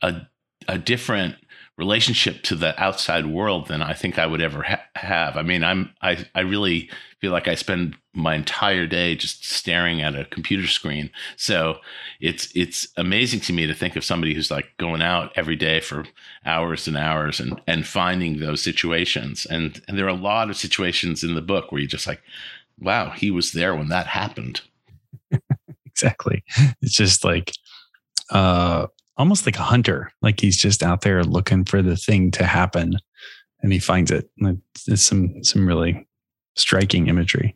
[0.02, 0.28] a
[0.68, 1.36] a different
[1.78, 5.38] relationship to the outside world than I think I would ever ha- have.
[5.38, 6.90] I mean, I'm I I really
[7.22, 11.10] feel like I spend my entire day just staring at a computer screen.
[11.38, 11.78] So
[12.20, 15.80] it's it's amazing to me to think of somebody who's like going out every day
[15.80, 16.06] for
[16.46, 19.46] hours and hours and and finding those situations.
[19.46, 22.22] And and there are a lot of situations in the book where you just like,
[22.80, 24.62] wow, he was there when that happened.
[25.86, 26.44] exactly.
[26.82, 27.54] It's just like
[28.32, 28.88] uh
[29.18, 30.12] almost like a hunter.
[30.22, 32.96] Like he's just out there looking for the thing to happen
[33.62, 34.30] and he finds it.
[34.88, 36.08] It's some some really
[36.56, 37.56] striking imagery.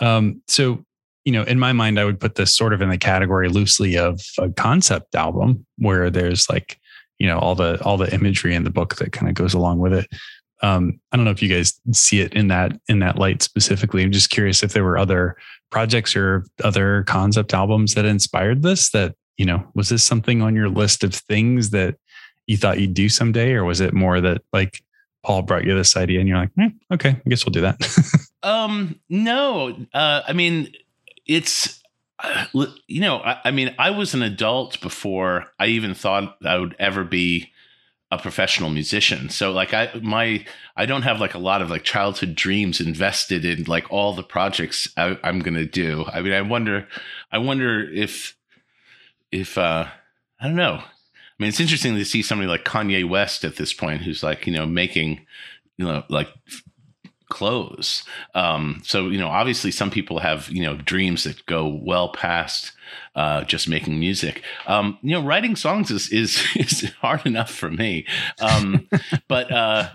[0.00, 0.84] Um, so,
[1.24, 3.98] you know, in my mind, I would put this sort of in the category loosely
[3.98, 6.78] of a concept album where there's like,
[7.18, 9.78] you know, all the all the imagery in the book that kind of goes along
[9.78, 10.06] with it.
[10.62, 14.02] Um, I don't know if you guys see it in that in that light specifically.
[14.02, 15.36] I'm just curious if there were other
[15.70, 20.54] projects or other concept albums that inspired this that you know, was this something on
[20.54, 21.96] your list of things that
[22.46, 24.82] you thought you'd do someday, or was it more that like
[25.24, 28.26] Paul brought you this idea and you're like, eh, okay, I guess we'll do that?
[28.42, 30.72] um, no, uh, I mean,
[31.24, 31.80] it's
[32.18, 32.46] uh,
[32.88, 36.74] you know, I, I, mean, I was an adult before I even thought I would
[36.80, 37.52] ever be
[38.10, 39.28] a professional musician.
[39.28, 40.44] So like I my
[40.76, 44.22] I don't have like a lot of like childhood dreams invested in like all the
[44.22, 46.04] projects I, I'm gonna do.
[46.06, 46.88] I mean, I wonder,
[47.30, 48.36] I wonder if
[49.30, 49.88] if uh
[50.40, 50.80] I don't know.
[51.38, 54.46] I mean, it's interesting to see somebody like Kanye West at this point, who's like,
[54.46, 55.24] you know, making,
[55.76, 56.28] you know, like
[57.28, 58.04] clothes.
[58.34, 62.72] Um, so, you know, obviously some people have, you know, dreams that go well past
[63.14, 64.42] uh, just making music.
[64.66, 68.06] Um, you know, writing songs is, is, is hard enough for me.
[68.40, 68.88] Um,
[69.28, 69.90] but, uh,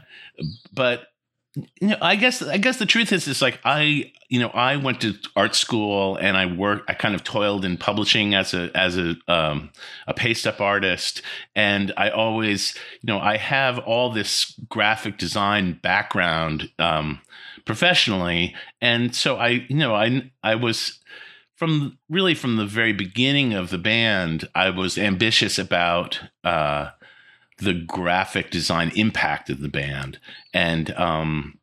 [0.73, 1.08] but
[1.56, 4.75] you know, I guess I guess the truth is is like I you know I
[4.77, 8.71] went to art school and I worked I kind of toiled in publishing as a
[8.75, 9.69] as a um,
[10.08, 11.21] a paste up artist
[11.56, 17.21] and I always you know I have all this graphic design background um,
[17.65, 20.99] professionally and so I you know I I was
[21.56, 26.89] from really from the very beginning of the band I was ambitious about uh,
[27.60, 30.20] the graphic design impact of the band.
[30.54, 31.60] And um,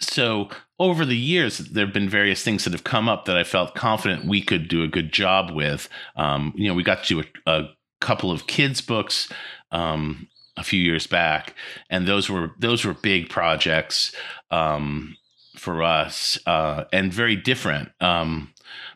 [0.00, 3.44] so over the years, there have been various things that have come up that I
[3.44, 5.88] felt confident we could do a good job with.
[6.16, 7.68] Um, you know, we got to do a, a
[8.00, 9.28] couple of kids' books
[9.70, 11.54] um, a few years back,
[11.88, 14.14] and those were those were big projects
[14.50, 15.16] um,
[15.56, 17.90] for us uh, and very different.
[18.00, 18.51] Um,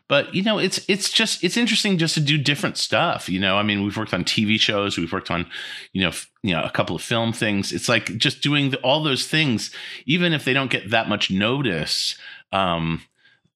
[0.08, 3.56] but you know it's it's just it's interesting just to do different stuff you know?
[3.56, 5.46] I mean we've worked on tv shows we've worked on
[5.92, 7.72] you know f- you know a couple of film things.
[7.72, 9.70] It's like just doing the, all those things
[10.06, 12.16] even if they don't get that much notice
[12.52, 13.02] um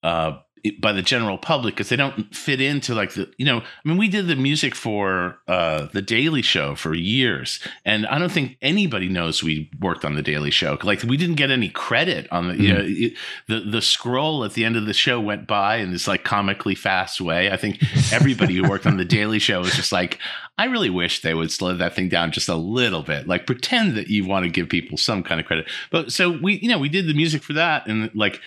[0.02, 0.38] uh
[0.80, 3.96] by the general public because they don't fit into like the you know i mean
[3.96, 8.56] we did the music for uh the daily show for years and i don't think
[8.62, 10.78] anybody knows we worked on the daily show.
[10.82, 12.62] Like we didn't get any credit on the mm-hmm.
[12.62, 13.12] you know it,
[13.48, 16.74] the the scroll at the end of the show went by in this like comically
[16.74, 17.50] fast way.
[17.50, 17.78] I think
[18.12, 20.18] everybody who worked on the daily show was just like
[20.58, 23.26] i really wish they would slow that thing down just a little bit.
[23.26, 25.68] Like pretend that you want to give people some kind of credit.
[25.90, 28.40] But so we you know we did the music for that and like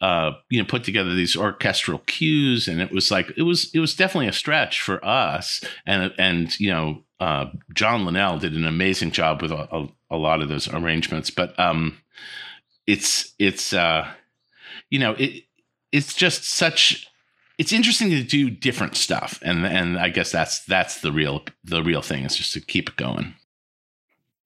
[0.00, 3.80] uh, you know, put together these orchestral cues, and it was like it was it
[3.80, 5.62] was definitely a stretch for us.
[5.86, 10.16] And and you know, uh, John Linnell did an amazing job with a, a, a
[10.16, 11.30] lot of those arrangements.
[11.30, 11.98] But um,
[12.86, 14.08] it's it's uh,
[14.88, 15.44] you know it
[15.92, 17.06] it's just such
[17.58, 21.82] it's interesting to do different stuff, and and I guess that's that's the real the
[21.82, 23.34] real thing is just to keep it going.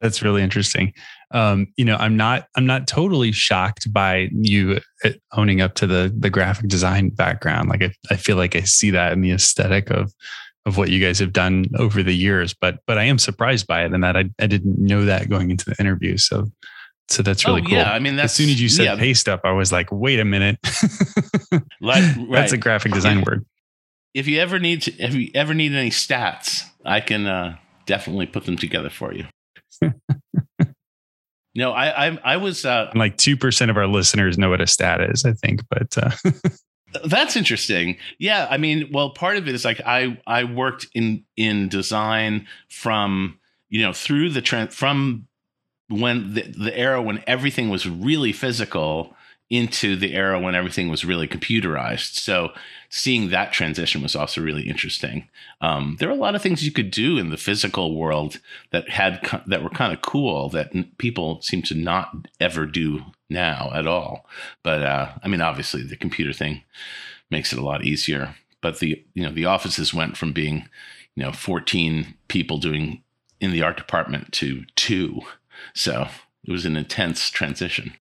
[0.05, 0.93] That's really interesting.
[1.31, 5.87] Um, you know, I'm not I'm not totally shocked by you uh, owning up to
[5.87, 7.71] the the graphic design background.
[7.71, 10.13] Like I, I feel like I see that in the aesthetic of
[10.67, 12.53] of what you guys have done over the years.
[12.53, 15.51] But but I am surprised by it and that I, I didn't know that going
[15.51, 16.19] into the interview.
[16.19, 16.53] So
[17.09, 17.79] So that's really oh, cool.
[17.79, 19.91] Yeah, I mean, that's, as soon as you said yeah, paste up, I was like,
[19.91, 20.59] wait a minute.
[21.81, 23.47] like, That's a graphic design word.
[24.13, 28.27] if you ever need to, if you ever need any stats, I can uh, definitely
[28.27, 29.25] put them together for you.
[31.55, 32.65] no, I, I, I was.
[32.65, 35.63] Uh, like 2% of our listeners know what a stat is, I think.
[35.69, 36.11] But uh,
[37.05, 37.97] that's interesting.
[38.19, 42.47] Yeah, I mean, well, part of it is like I, I worked in in design
[42.69, 45.27] from you know through the trend from
[45.89, 49.15] when the, the era when everything was really physical
[49.51, 52.15] into the era when everything was really computerized.
[52.15, 52.51] So
[52.89, 55.29] seeing that transition was also really interesting.
[55.61, 58.41] Um, there are a lot of things you could do in the physical world
[58.73, 63.71] that had that were kind of cool that people seem to not ever do now
[63.75, 64.27] at all.
[64.63, 66.63] But uh, I mean, obviously, the computer thing
[67.31, 68.37] makes it a lot easier.
[68.61, 70.69] But the you know the offices went from being
[71.15, 73.03] you know 14 people doing
[73.41, 75.21] in the art department to two.
[75.75, 76.09] So
[76.45, 77.95] it was an intense transition.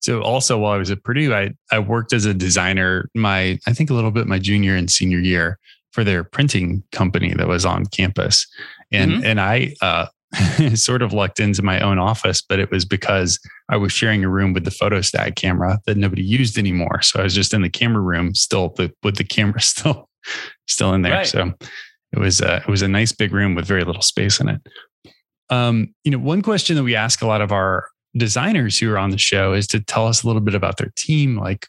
[0.00, 3.72] So also while I was at Purdue, I, I worked as a designer my I
[3.72, 5.58] think a little bit my junior and senior year
[5.92, 8.46] for their printing company that was on campus.
[8.92, 9.24] And Mhm.
[9.24, 10.06] and I uh
[10.76, 14.28] sort of lucked into my own office, but it was because I was sharing a
[14.28, 17.02] room with the photostat camera that nobody used anymore.
[17.02, 20.08] So I was just in the camera room still the, with the camera still
[20.68, 21.14] still in there.
[21.14, 21.26] Right.
[21.26, 21.52] So
[22.12, 24.60] it was a, it was a nice big room with very little space in it.
[25.50, 28.98] Um, you know, one question that we ask a lot of our designers who are
[28.98, 31.38] on the show is to tell us a little bit about their team.
[31.38, 31.66] Like,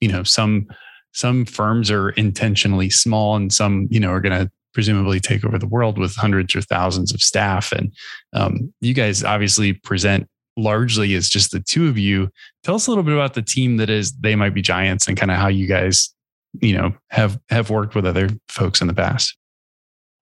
[0.00, 0.66] you know, some
[1.12, 5.58] some firms are intentionally small, and some you know are going to presumably take over
[5.58, 7.72] the world with hundreds or thousands of staff.
[7.72, 7.92] And
[8.32, 12.30] um, you guys obviously present largely as just the two of you.
[12.62, 15.16] Tell us a little bit about the team that is They Might Be Giants and
[15.16, 16.14] kind of how you guys,
[16.60, 19.36] you know, have have worked with other folks in the past.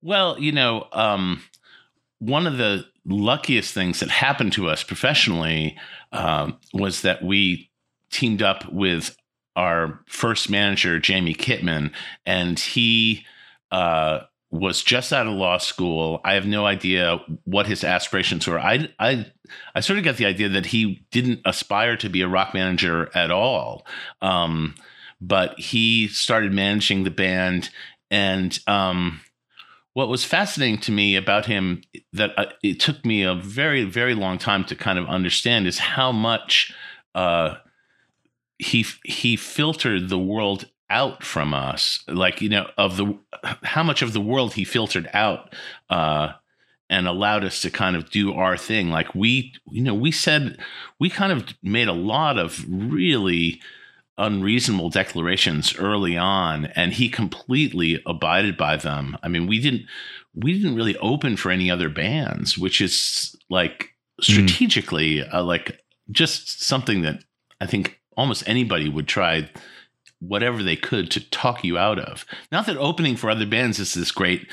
[0.01, 1.43] Well, you know, um,
[2.21, 5.77] one of the luckiest things that happened to us professionally
[6.13, 7.71] um, was that we
[8.11, 9.17] teamed up with
[9.57, 11.93] our first manager, Jamie Kitman,
[12.25, 13.25] and he
[13.73, 16.21] uh, was just out of law school.
[16.25, 18.59] I have no idea what his aspirations were.
[18.59, 19.27] I, I,
[19.75, 23.11] I sort of get the idea that he didn't aspire to be a rock manager
[23.15, 23.87] at all.
[24.23, 24.75] Um,
[25.21, 27.71] but he started managing the band
[28.11, 29.21] and um,
[29.95, 34.15] what was fascinating to me about him that uh, it took me a very very
[34.15, 36.73] long time to kind of understand is how much
[37.15, 37.57] uh,
[38.59, 42.03] he he filtered the world out from us.
[42.09, 43.19] Like you know of the
[43.63, 45.55] how much of the world he filtered out
[45.91, 46.33] uh,
[46.91, 48.91] and allowed us to kind of do our thing.
[48.91, 50.59] Like we you know we said
[50.99, 53.61] we kind of made a lot of really
[54.19, 59.83] unreasonable declarations early on and he completely abided by them i mean we didn't
[60.35, 66.63] we didn't really open for any other bands which is like strategically uh, like just
[66.63, 67.23] something that
[67.61, 69.49] i think almost anybody would try
[70.21, 73.95] whatever they could to talk you out of not that opening for other bands is
[73.95, 74.49] this great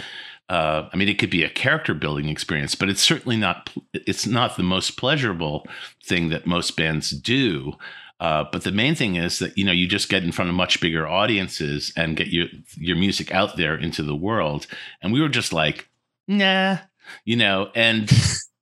[0.48, 3.72] uh, I mean, it could be a character building experience, but it's certainly not.
[3.94, 5.66] It's not the most pleasurable
[6.04, 7.74] thing that most bands do.
[8.20, 10.56] Uh, but the main thing is that you know you just get in front of
[10.56, 12.48] much bigger audiences and get your
[12.78, 14.68] your music out there into the world.
[15.02, 15.90] And we were just like,
[16.28, 16.78] nah,
[17.26, 18.10] you know, and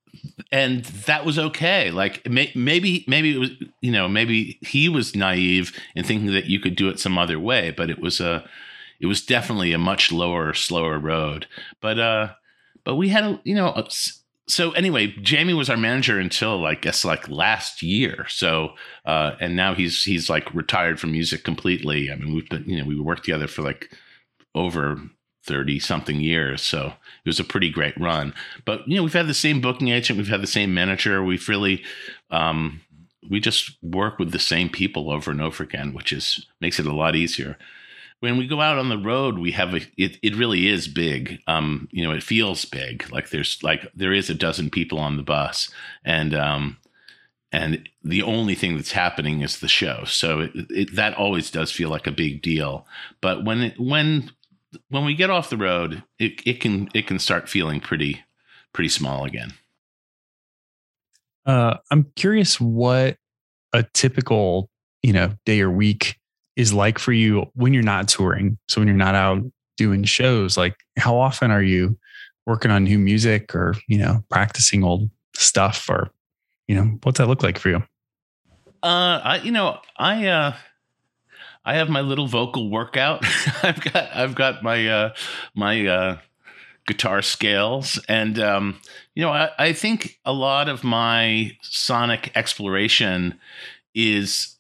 [0.51, 1.91] and that was okay.
[1.91, 6.45] Like may, maybe maybe it was you know maybe he was naive in thinking that
[6.45, 8.43] you could do it some other way, but it was a
[8.99, 11.45] it was definitely a much lower, slower road.
[11.79, 12.33] But uh,
[12.83, 13.67] but we had a you know.
[13.67, 13.87] A,
[14.47, 18.25] so anyway, Jamie was our manager until I guess like last year.
[18.27, 18.73] So
[19.05, 22.11] uh, and now he's he's like retired from music completely.
[22.11, 23.93] I mean, we've been you know we worked together for like
[24.55, 24.97] over
[25.45, 26.61] 30 something years.
[26.61, 26.93] So
[27.25, 28.33] it was a pretty great run.
[28.65, 31.23] But, you know, we've had the same booking agent, we've had the same manager.
[31.23, 31.83] We've really,
[32.31, 32.81] um,
[33.29, 36.85] we just work with the same people over and over again, which is makes it
[36.85, 37.57] a lot easier.
[38.23, 41.41] When we go out on the road, we have a, it, it really is big.
[41.45, 43.11] Um, you know, it feels big.
[43.11, 45.69] Like there's like, there is a dozen people on the bus
[46.05, 46.77] and, um,
[47.51, 50.05] and the only thing that's happening is the show.
[50.05, 52.87] So it, it, that always does feel like a big deal.
[53.19, 54.31] But when it, when
[54.87, 58.23] when we get off the road, it, it can it can start feeling pretty
[58.71, 59.53] pretty small again.
[61.45, 63.17] Uh, I'm curious what
[63.73, 64.69] a typical
[65.01, 66.19] you know day or week
[66.55, 68.57] is like for you when you're not touring.
[68.67, 69.43] So when you're not out
[69.77, 71.97] doing shows, like how often are you
[72.45, 76.11] working on new music or you know practicing old stuff or
[76.67, 77.83] you know what's that look like for you?
[78.81, 80.55] Uh, I you know I uh
[81.65, 83.23] I have my little vocal workout.
[83.63, 85.13] I've got I've got my uh
[85.55, 86.17] my uh
[86.85, 87.99] guitar scales.
[88.07, 88.79] And, um,
[89.15, 93.39] you know, I, I think a lot of my sonic exploration
[93.95, 94.52] is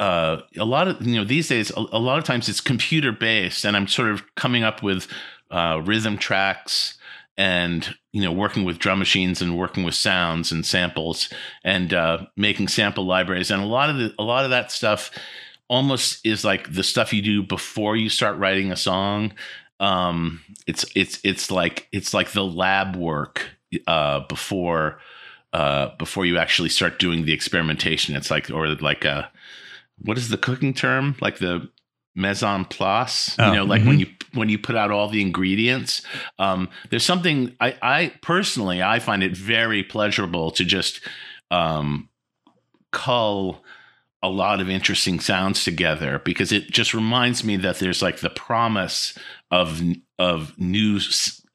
[0.00, 3.12] uh, a lot of you know these days a, a, lot of times it's computer
[3.12, 5.06] based and i'm sort of coming up with
[5.50, 6.98] uh, rhythm tracks
[7.40, 11.32] and you know working with drum machines and working with sounds and samples
[11.64, 13.50] and uh, making sample libraries.
[13.50, 15.10] And a lot of the, a lot of that stuff
[15.66, 19.32] almost is like the stuff you do before you start writing a song.
[19.80, 23.48] Um, it's it's it's like it's like the lab work
[23.86, 25.00] uh, before
[25.54, 28.16] uh, before you actually start doing the experimentation.
[28.16, 29.30] It's like or like a
[30.02, 31.16] what is the cooking term?
[31.20, 31.68] Like the
[32.14, 33.88] mise en place oh, you know like mm-hmm.
[33.88, 36.02] when you when you put out all the ingredients.
[36.38, 41.00] Um, there's something i i personally i find it very pleasurable to just
[41.50, 42.08] um,
[42.92, 43.62] cull
[44.22, 48.30] a lot of interesting sounds together because it just reminds me that there's like the
[48.30, 49.16] promise
[49.50, 49.80] of
[50.18, 51.00] of new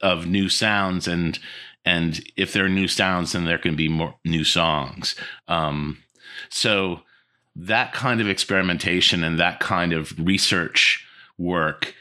[0.02, 1.40] of new sounds and
[1.84, 5.16] and if there are new sounds then there can be more new songs.
[5.48, 6.00] Um,
[6.50, 7.02] so
[7.56, 11.06] that kind of experimentation and that kind of research
[11.38, 11.94] work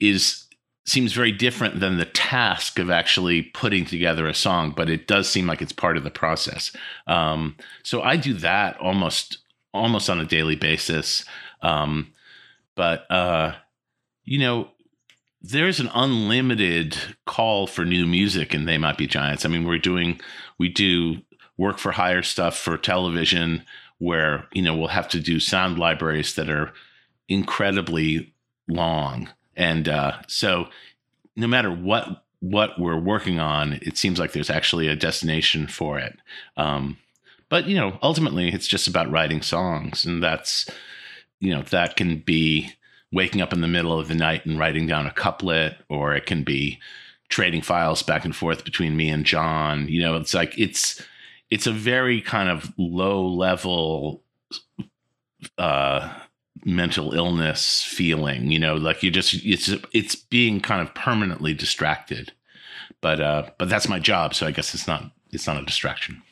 [0.00, 0.44] is
[0.84, 5.28] seems very different than the task of actually putting together a song, but it does
[5.28, 6.74] seem like it's part of the process.
[7.06, 9.38] Um, so I do that almost
[9.72, 11.24] almost on a daily basis.
[11.62, 12.12] Um,
[12.74, 13.54] but uh,
[14.24, 14.68] you know,
[15.40, 16.96] there's an unlimited
[17.26, 19.44] call for new music, and they might be giants.
[19.44, 20.20] I mean, we're doing
[20.58, 21.18] we do
[21.56, 23.64] work for hire stuff for television
[24.02, 26.72] where you know we'll have to do sound libraries that are
[27.28, 28.34] incredibly
[28.66, 29.28] long.
[29.56, 30.66] And uh, so
[31.36, 36.00] no matter what what we're working on it seems like there's actually a destination for
[36.00, 36.18] it.
[36.56, 36.98] Um,
[37.48, 40.04] but you know ultimately it's just about writing songs.
[40.04, 40.68] And that's
[41.38, 42.72] you know that can be
[43.12, 46.26] waking up in the middle of the night and writing down a couplet or it
[46.26, 46.80] can be
[47.28, 49.86] trading files back and forth between me and john.
[49.86, 51.00] You know it's like it's
[51.52, 54.22] it's a very kind of low level
[55.58, 56.10] uh,
[56.64, 62.32] mental illness feeling you know like you just it's it's being kind of permanently distracted.
[63.02, 66.22] But uh but that's my job so i guess it's not it's not a distraction.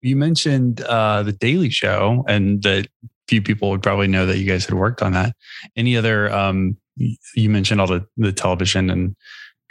[0.00, 2.88] You mentioned uh the daily show and that
[3.28, 5.36] few people would probably know that you guys had worked on that.
[5.76, 9.14] Any other um you mentioned all the the television and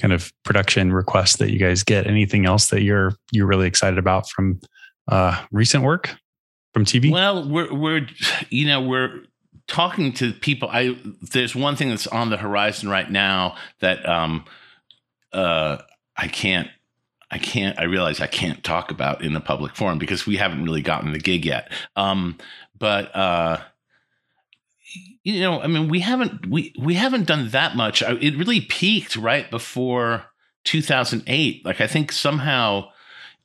[0.02, 2.08] kind of production requests that you guys get.
[2.08, 4.60] Anything else that you're you're really excited about from
[5.08, 6.16] uh, recent work
[6.74, 7.12] from TV?
[7.12, 8.08] Well, we're we're
[8.49, 9.24] you know we're
[9.68, 10.70] talking to people.
[10.72, 10.97] I
[11.32, 14.45] there's one thing that's on the horizon right now that um
[15.34, 15.78] uh
[16.18, 16.68] I can't
[17.30, 20.64] I can't I realize I can't talk about in a public forum because we haven't
[20.64, 21.72] really gotten the gig yet.
[21.95, 22.38] Um
[22.78, 23.60] but uh
[25.24, 28.01] you know, I mean, we haven't we we haven't done that much.
[28.01, 30.26] It really peaked right before
[30.63, 31.65] 2008.
[31.65, 32.89] Like I think somehow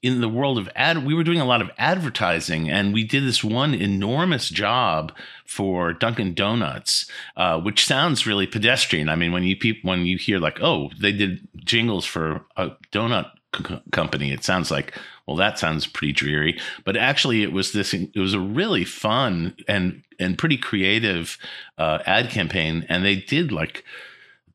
[0.02, 3.24] in the world of ad, we were doing a lot of advertising, and we did
[3.24, 5.12] this one enormous job
[5.44, 9.08] for Dunkin' Donuts, uh, which sounds really pedestrian.
[9.08, 12.70] I mean, when you pe- when you hear like, oh, they did jingles for a
[12.92, 14.94] donut c- company, it sounds like
[15.26, 16.58] well, that sounds pretty dreary.
[16.84, 17.92] But actually, it was this.
[17.92, 21.36] It was a really fun and and pretty creative
[21.78, 23.84] uh, ad campaign, and they did like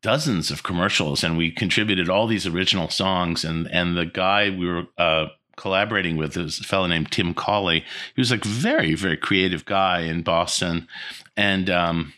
[0.02, 3.44] dozens of commercials, and we contributed all these original songs.
[3.44, 7.84] And and the guy we were uh, collaborating with is a fellow named Tim Colley.
[8.16, 10.88] He was like very very creative guy in Boston,
[11.36, 12.14] and um,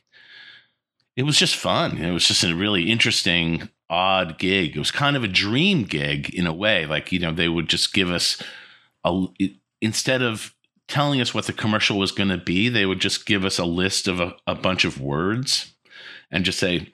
[1.16, 1.98] it was just fun.
[1.98, 4.76] It was just a really interesting odd gig.
[4.76, 6.86] It was kind of a dream gig in a way.
[6.88, 8.42] Like, you know, they would just give us
[9.06, 9.28] a,
[9.82, 10.56] instead of
[10.88, 13.66] telling us what the commercial was going to be, they would just give us a
[13.66, 15.76] list of a, a bunch of words
[16.32, 16.94] and just say,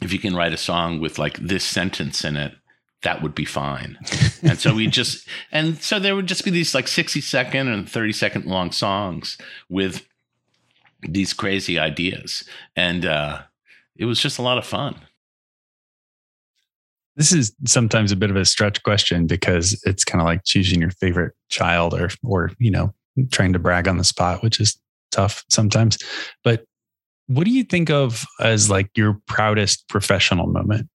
[0.00, 2.54] if you can write a song with like this sentence in it,
[3.02, 3.98] that would be fine.
[4.42, 7.88] and so we just, and so there would just be these like 60 second and
[7.88, 9.36] 30 second long songs
[9.68, 10.06] with
[11.02, 12.48] these crazy ideas.
[12.74, 13.42] And uh,
[13.94, 14.96] it was just a lot of fun.
[17.16, 20.80] This is sometimes a bit of a stretch question because it's kind of like choosing
[20.80, 22.92] your favorite child or or you know
[23.30, 24.78] trying to brag on the spot, which is
[25.12, 25.98] tough sometimes.
[26.42, 26.64] But
[27.26, 30.88] what do you think of as like your proudest professional moment?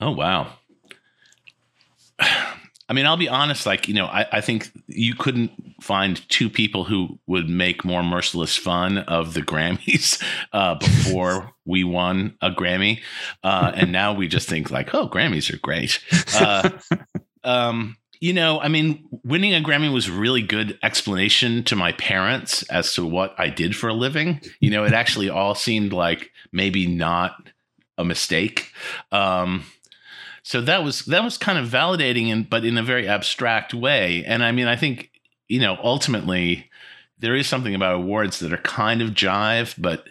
[0.00, 0.52] Oh wow.
[2.92, 6.50] I mean, I'll be honest, like, you know, I, I, think you couldn't find two
[6.50, 10.22] people who would make more merciless fun of the Grammys
[10.52, 13.00] uh, before we won a Grammy.
[13.42, 16.00] Uh, and now we just think, like, oh, Grammys are great.
[16.38, 16.68] Uh,
[17.44, 22.62] um, you know, I mean, winning a Grammy was really good explanation to my parents
[22.64, 24.38] as to what I did for a living.
[24.60, 27.48] You know, it actually all seemed like maybe not
[27.96, 28.70] a mistake.
[29.12, 29.64] Um,
[30.42, 34.24] so that was that was kind of validating, and but in a very abstract way.
[34.26, 35.10] And I mean, I think
[35.48, 36.70] you know ultimately
[37.18, 40.08] there is something about awards that are kind of jive, but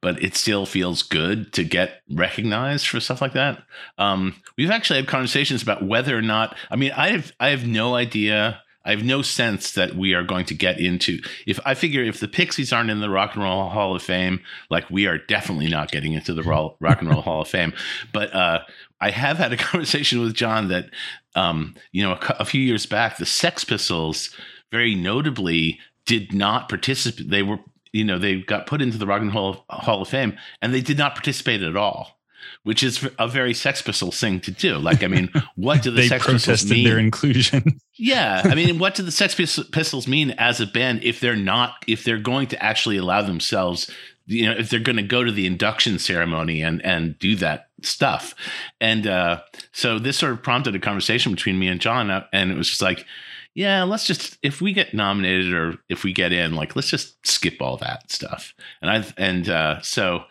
[0.00, 3.62] but it still feels good to get recognized for stuff like that.
[3.98, 6.56] Um, we've actually had conversations about whether or not.
[6.70, 8.60] I mean, I have I have no idea.
[8.84, 11.18] I have no sense that we are going to get into.
[11.44, 14.40] If I figure if the Pixies aren't in the Rock and Roll Hall of Fame,
[14.70, 17.72] like we are definitely not getting into the Rock and Roll Hall of Fame.
[18.12, 18.60] But uh,
[19.00, 20.90] I have had a conversation with John that,
[21.34, 24.30] um, you know, a, a few years back, the Sex Pistols
[24.70, 27.30] very notably did not participate.
[27.30, 27.58] They were,
[27.92, 30.80] you know, they got put into the Rock and Roll Hall of Fame, and they
[30.80, 32.18] did not participate at all,
[32.62, 34.78] which is a very Sex Pistols thing to do.
[34.78, 36.84] Like, I mean, what do the they Sex Pistols mean?
[36.84, 37.80] their inclusion.
[37.94, 41.84] yeah, I mean, what do the Sex Pistols mean as a band if they're not
[41.86, 43.90] if they're going to actually allow themselves
[44.26, 47.68] you know if they're going to go to the induction ceremony and and do that
[47.82, 48.34] stuff.
[48.80, 52.50] And uh so this sort of prompted a conversation between me and john uh, and
[52.50, 53.06] it was just like
[53.54, 57.26] yeah let's just if we get nominated or if we get in like let's just
[57.26, 58.54] skip all that stuff.
[58.82, 60.24] And i and uh so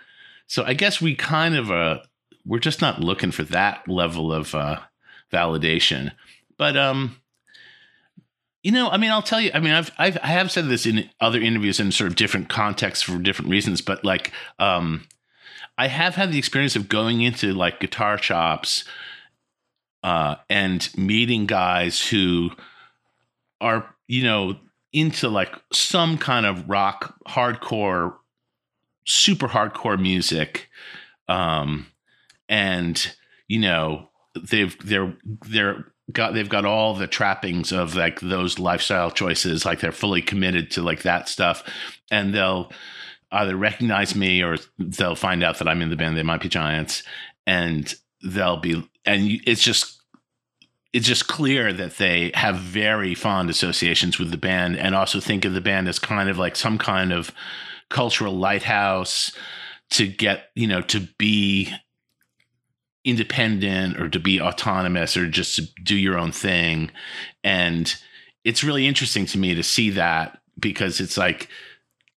[0.47, 1.99] so i guess we kind of uh
[2.45, 4.79] we're just not looking for that level of uh
[5.31, 6.11] validation.
[6.57, 7.17] But um
[8.65, 9.51] you know, I mean, I'll tell you.
[9.53, 12.49] I mean, I've, I've I have said this in other interviews in sort of different
[12.49, 15.05] contexts for different reasons, but like, um,
[15.77, 18.83] I have had the experience of going into like guitar shops,
[20.01, 22.49] uh, and meeting guys who
[23.61, 24.55] are, you know,
[24.91, 28.15] into like some kind of rock, hardcore,
[29.05, 30.71] super hardcore music,
[31.27, 31.85] um,
[32.49, 33.15] and
[33.47, 35.15] you know, they've they're
[35.47, 40.21] they're got they've got all the trappings of like those lifestyle choices like they're fully
[40.21, 41.63] committed to like that stuff.
[42.11, 42.71] And they'll
[43.31, 46.15] either recognize me or they'll find out that I'm in the band.
[46.15, 47.03] They might be giants.
[47.47, 50.01] And they'll be and it's just
[50.93, 55.43] it's just clear that they have very fond associations with the band and also think
[55.43, 57.31] of the band as kind of like some kind of
[57.89, 59.31] cultural lighthouse
[59.89, 61.71] to get you know to be
[63.05, 66.91] independent or to be autonomous or just to do your own thing.
[67.43, 67.95] And
[68.43, 71.47] it's really interesting to me to see that because it's like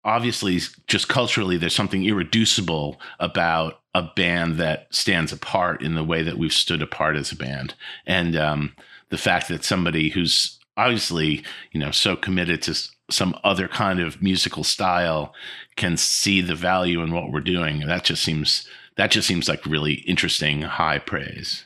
[0.03, 6.23] obviously just culturally there's something irreducible about a band that stands apart in the way
[6.23, 7.75] that we've stood apart as a band.
[8.05, 8.73] And um,
[9.09, 12.75] the fact that somebody who's obviously, you know, so committed to
[13.09, 15.33] some other kind of musical style
[15.75, 17.79] can see the value in what we're doing.
[17.87, 18.67] That just seems
[18.97, 21.65] that just seems like really interesting high praise.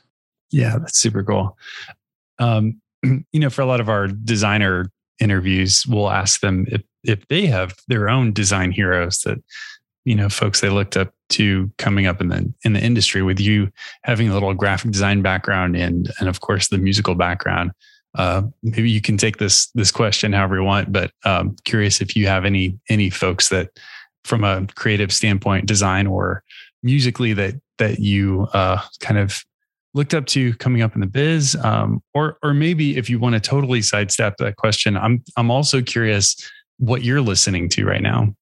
[0.51, 1.57] Yeah that's super cool.
[2.39, 7.27] Um, you know for a lot of our designer interviews we'll ask them if if
[7.27, 9.37] they have their own design heroes that
[10.05, 13.39] you know folks they looked up to coming up in the in the industry with
[13.39, 13.71] you
[14.03, 17.71] having a little graphic design background and and of course the musical background.
[18.15, 22.13] Uh, maybe you can take this this question however you want but um, curious if
[22.13, 23.69] you have any any folks that
[24.25, 26.43] from a creative standpoint design or
[26.83, 29.43] musically that that you uh, kind of
[29.93, 33.33] looked up to coming up in the biz um, or or maybe if you want
[33.33, 36.35] to totally sidestep that question i'm i'm also curious
[36.77, 38.33] what you're listening to right now.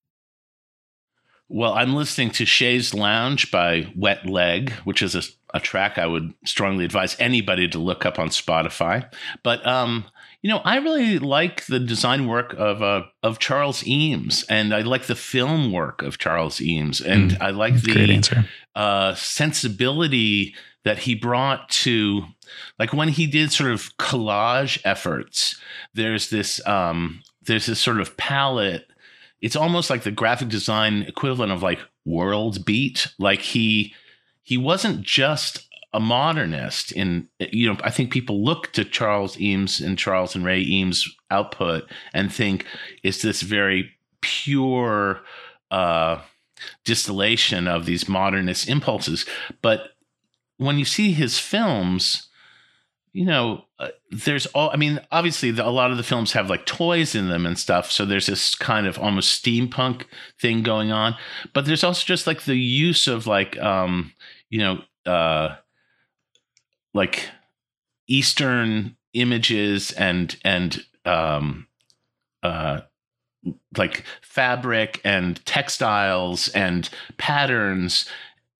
[1.48, 5.22] Well i'm listening to Chaise Longue by wet leg which is a,
[5.52, 9.12] a track i would strongly advise anybody to look up on spotify.
[9.42, 10.04] But um
[10.42, 14.80] you know, I really like the design work of uh, of Charles Eames, and I
[14.80, 21.00] like the film work of Charles Eames, and mm, I like the uh, sensibility that
[21.00, 22.24] he brought to,
[22.78, 25.60] like when he did sort of collage efforts.
[25.92, 28.86] There's this um, there's this sort of palette.
[29.42, 33.08] It's almost like the graphic design equivalent of like world beat.
[33.18, 33.94] Like he
[34.42, 39.80] he wasn't just a modernist in you know i think people look to charles eames
[39.80, 41.82] and charles and ray eames output
[42.14, 42.64] and think
[43.02, 45.20] is this very pure
[45.70, 46.20] uh,
[46.84, 49.24] distillation of these modernist impulses.
[49.62, 49.90] But
[50.58, 52.26] when you see his films
[53.12, 56.48] you know uh, there's all i mean obviously the, a lot of the films have
[56.48, 60.04] like toys in them and stuff so there's this kind of almost steampunk
[60.40, 61.16] thing going on.
[61.52, 64.12] But there's also just like the use of like um
[64.48, 65.56] you know uh
[66.94, 67.28] like
[68.06, 71.66] Eastern images and and um,
[72.42, 72.80] uh,
[73.76, 78.08] like fabric and textiles and patterns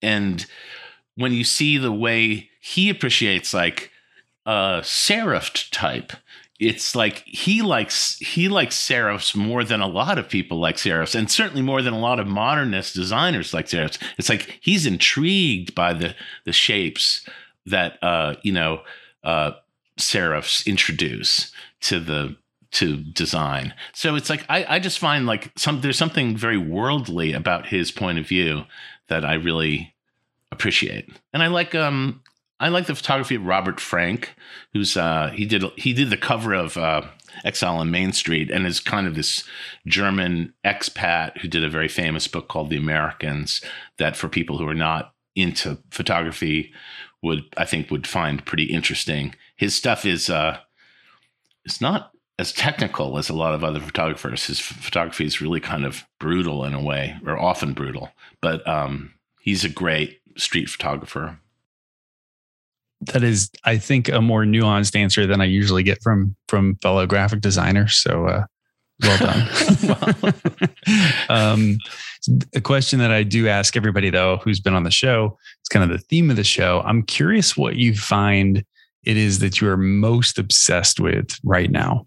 [0.01, 0.45] and
[1.15, 3.91] when you see the way he appreciates like
[4.45, 6.13] a serif type
[6.61, 11.15] it's like he likes he likes serifs more than a lot of people like serifs,
[11.15, 13.97] and certainly more than a lot of modernist designers like serifs.
[14.19, 16.13] It's like he's intrigued by the
[16.45, 17.27] the shapes
[17.65, 18.81] that uh, you know
[19.23, 19.51] uh,
[19.99, 21.51] serifs introduce
[21.81, 22.35] to the
[22.71, 23.73] to design.
[23.93, 27.91] So it's like I, I just find like some there's something very worldly about his
[27.91, 28.63] point of view
[29.07, 29.93] that I really
[30.51, 31.09] appreciate.
[31.33, 32.21] And I like um
[32.61, 34.35] I like the photography of Robert Frank,
[34.73, 37.01] who's uh, he did he did the cover of uh,
[37.43, 39.43] Exile on Main Street, and is kind of this
[39.87, 43.61] German expat who did a very famous book called The Americans.
[43.97, 46.71] That for people who are not into photography
[47.21, 49.35] would I think would find pretty interesting.
[49.55, 50.57] His stuff is uh,
[51.65, 54.47] it's not as technical as a lot of other photographers.
[54.47, 58.09] His photography is really kind of brutal in a way, or often brutal.
[58.41, 61.37] But um, he's a great street photographer
[63.01, 67.05] that is, I think, a more nuanced answer than I usually get from from fellow
[67.07, 67.95] graphic designers.
[67.95, 68.45] So, uh,
[69.01, 70.33] well done.
[71.29, 71.77] um,
[72.55, 75.83] a question that I do ask everybody though who's been on the show, it's kind
[75.83, 76.81] of the theme of the show.
[76.85, 78.63] I'm curious what you find
[79.03, 82.05] it is that you are most obsessed with right now.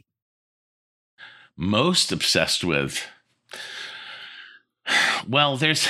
[1.57, 3.05] Most obsessed with.
[5.29, 5.89] Well, there's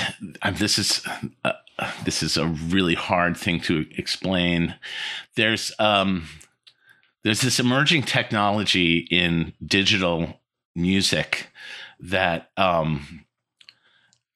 [0.52, 1.06] this is
[1.44, 1.52] uh,
[2.04, 4.74] this is a really hard thing to explain.
[5.36, 6.28] There's um,
[7.22, 10.40] there's this emerging technology in digital
[10.76, 11.48] music
[12.04, 13.24] that um,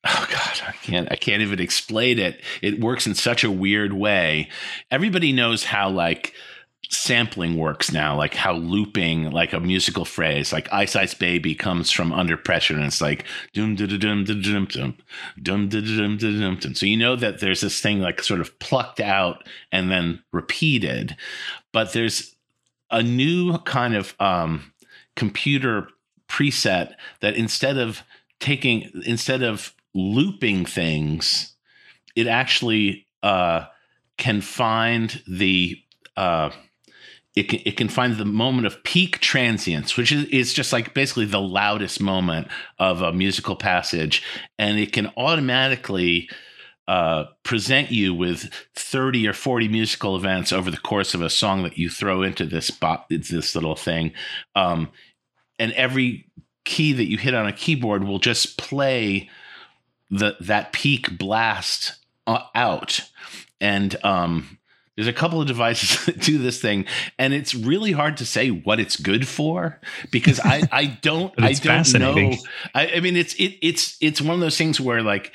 [0.05, 3.93] oh god i can't i can't even explain it it works in such a weird
[3.93, 4.49] way
[4.91, 6.35] everybody knows how like
[6.91, 11.91] sampling works now, like how looping like a musical phrase, like Ice Ice Baby comes
[11.91, 14.97] from under pressure and it's like dum dum dum dum dum dum
[15.43, 16.75] dum dum dum dum.
[16.75, 21.17] So you know that there's this thing like sort of plucked out and then repeated,
[21.73, 22.35] but there's
[22.91, 24.73] a new kind of um,
[25.15, 25.89] computer
[26.29, 28.03] preset that instead of
[28.41, 31.55] taking instead of looping things,
[32.15, 33.65] it actually uh,
[34.17, 35.81] can find the
[36.17, 36.51] uh,
[37.39, 40.93] it can, it can find the moment of peak transience, which is, is just like
[40.93, 42.49] basically the loudest moment
[42.81, 44.25] of a musical passage.
[44.59, 46.29] And it can automatically
[46.89, 51.63] uh, present you with 30 or 40 musical events over the course of a song
[51.63, 54.13] that you throw into this bot, this little thing.
[54.57, 54.91] Um,
[55.59, 56.27] and every
[56.65, 59.29] key that you hit on a keyboard will just play
[60.11, 61.95] the that peak blast
[62.27, 63.01] uh, out.
[63.61, 64.59] And um,
[64.95, 66.85] there's a couple of devices that do this thing,
[67.19, 69.81] and it's really hard to say what it's good for
[70.11, 72.35] because I I don't I don't know.
[72.75, 75.33] I, I mean, it's it it's it's one of those things where like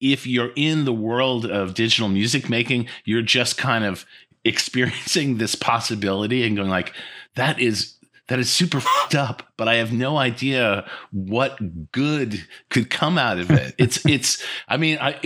[0.00, 4.04] if you're in the world of digital music making, you're just kind of
[4.44, 6.92] experiencing this possibility and going like
[7.36, 7.94] that is
[8.28, 13.38] that is super fucked up, but I have no idea what good could come out
[13.38, 13.74] of it.
[13.78, 15.18] It's it's I mean, I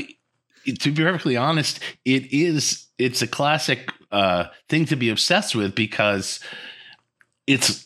[0.66, 5.74] to be perfectly honest, it is it's a classic uh, thing to be obsessed with
[5.74, 6.40] because
[7.46, 7.84] it's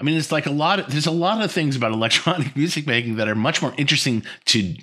[0.00, 2.86] I mean, it's like a lot of there's a lot of things about electronic music
[2.86, 4.74] making that are much more interesting to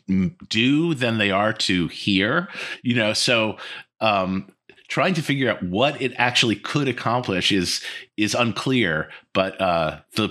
[0.50, 2.48] do than they are to hear.
[2.84, 3.58] You know, so
[4.00, 4.53] um,
[4.94, 7.84] trying to figure out what it actually could accomplish is
[8.16, 10.30] is unclear, but uh, the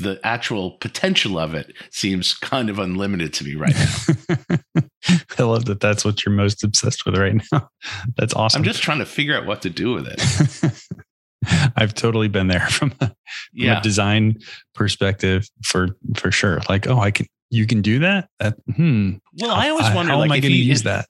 [0.00, 4.82] the actual potential of it seems kind of unlimited to me right now.
[5.38, 7.70] I love that that's what you're most obsessed with right now.
[8.16, 8.60] That's awesome.
[8.60, 11.72] I'm just trying to figure out what to do with it.
[11.76, 13.14] I've totally been there from, a, from
[13.52, 13.78] yeah.
[13.78, 14.38] a design
[14.74, 16.60] perspective for for sure.
[16.68, 18.28] Like, oh, I can you can do that?
[18.40, 19.14] That hmm.
[19.40, 21.06] Well, I always wonder how like, am I going to use that?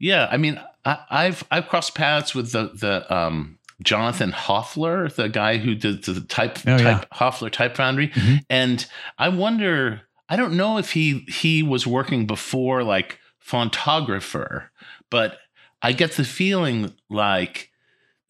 [0.00, 5.28] Yeah, I mean, I, have I've crossed paths with the the um, Jonathan Hoefler, the
[5.28, 7.18] guy who did the type, oh, type yeah.
[7.18, 8.36] Hoefler Type Foundry, mm-hmm.
[8.50, 8.86] and
[9.18, 14.68] I wonder I don't know if he he was working before like fontographer,
[15.10, 15.38] but
[15.82, 17.70] I get the feeling like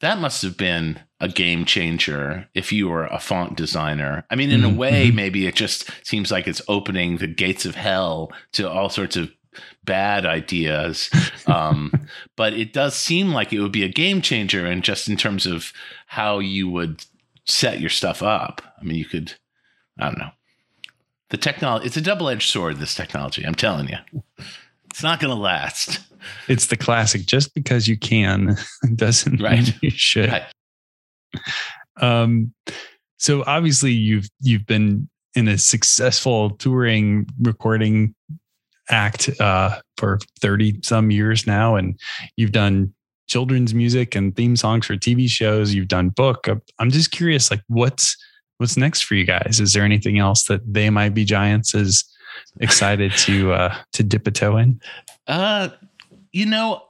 [0.00, 4.24] that must have been a game changer if you were a font designer.
[4.30, 4.74] I mean, in mm-hmm.
[4.74, 5.16] a way, mm-hmm.
[5.16, 9.30] maybe it just seems like it's opening the gates of hell to all sorts of
[9.84, 11.10] bad ideas.
[11.46, 11.92] Um,
[12.36, 15.46] but it does seem like it would be a game changer, and just in terms
[15.46, 15.72] of
[16.06, 17.04] how you would
[17.46, 18.62] set your stuff up.
[18.80, 19.34] I mean, you could,
[19.98, 20.30] I don't know
[21.32, 24.22] the technology it's a double-edged sword this technology i'm telling you
[24.90, 25.98] it's not going to last
[26.46, 28.54] it's the classic just because you can
[28.94, 29.58] doesn't right.
[29.58, 30.44] mean you should right.
[31.96, 32.52] um
[33.16, 38.14] so obviously you've you've been in a successful touring recording
[38.90, 41.98] act uh for 30 some years now and
[42.36, 42.92] you've done
[43.28, 47.62] children's music and theme songs for tv shows you've done book i'm just curious like
[47.68, 48.16] what's
[48.62, 49.58] what's next for you guys?
[49.60, 52.04] Is there anything else that they might be giants is
[52.60, 54.80] excited to uh, to dip a toe in?
[55.26, 55.70] Uh,
[56.30, 56.84] you know,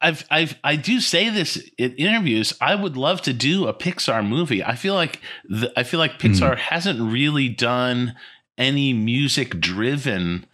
[0.00, 2.52] I've I've I do say this in interviews.
[2.60, 4.64] I would love to do a Pixar movie.
[4.64, 6.58] I feel like the, I feel like Pixar mm.
[6.58, 8.16] hasn't really done
[8.58, 10.44] any music driven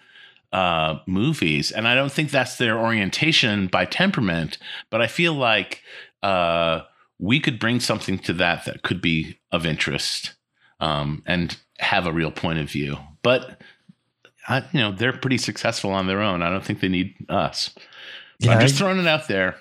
[0.53, 4.59] uh, movies, and I don't think that's their orientation by temperament.
[4.90, 5.82] But I feel like
[6.22, 6.82] uh,
[7.18, 10.34] we could bring something to that that could be of interest
[10.80, 12.98] um, and have a real point of view.
[13.22, 13.61] But
[14.48, 16.42] I, you know, they're pretty successful on their own.
[16.42, 17.74] I don't think they need us.
[18.40, 19.57] yeah, I'm just throwing it out there.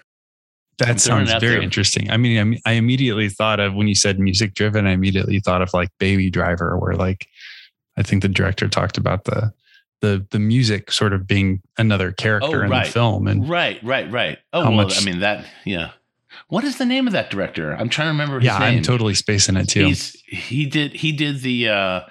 [0.80, 1.62] That sounds very there.
[1.62, 2.10] interesting.
[2.10, 4.88] I mean, I, I immediately thought of when you said music driven.
[4.88, 7.28] I immediately thought of like Baby Driver, where like
[7.98, 9.54] I think the director talked about the
[10.02, 13.28] the the music sort of being another character oh, in the film.
[13.28, 14.39] And right, right, right.
[14.52, 15.45] Oh, well, much, I mean that.
[15.66, 15.91] Yeah.
[16.47, 17.74] What is the name of that director?
[17.74, 18.39] I'm trying to remember.
[18.41, 18.78] yeah, name.
[18.78, 19.86] I'm totally spacing it too.
[19.86, 22.02] He's, he did he did the uh,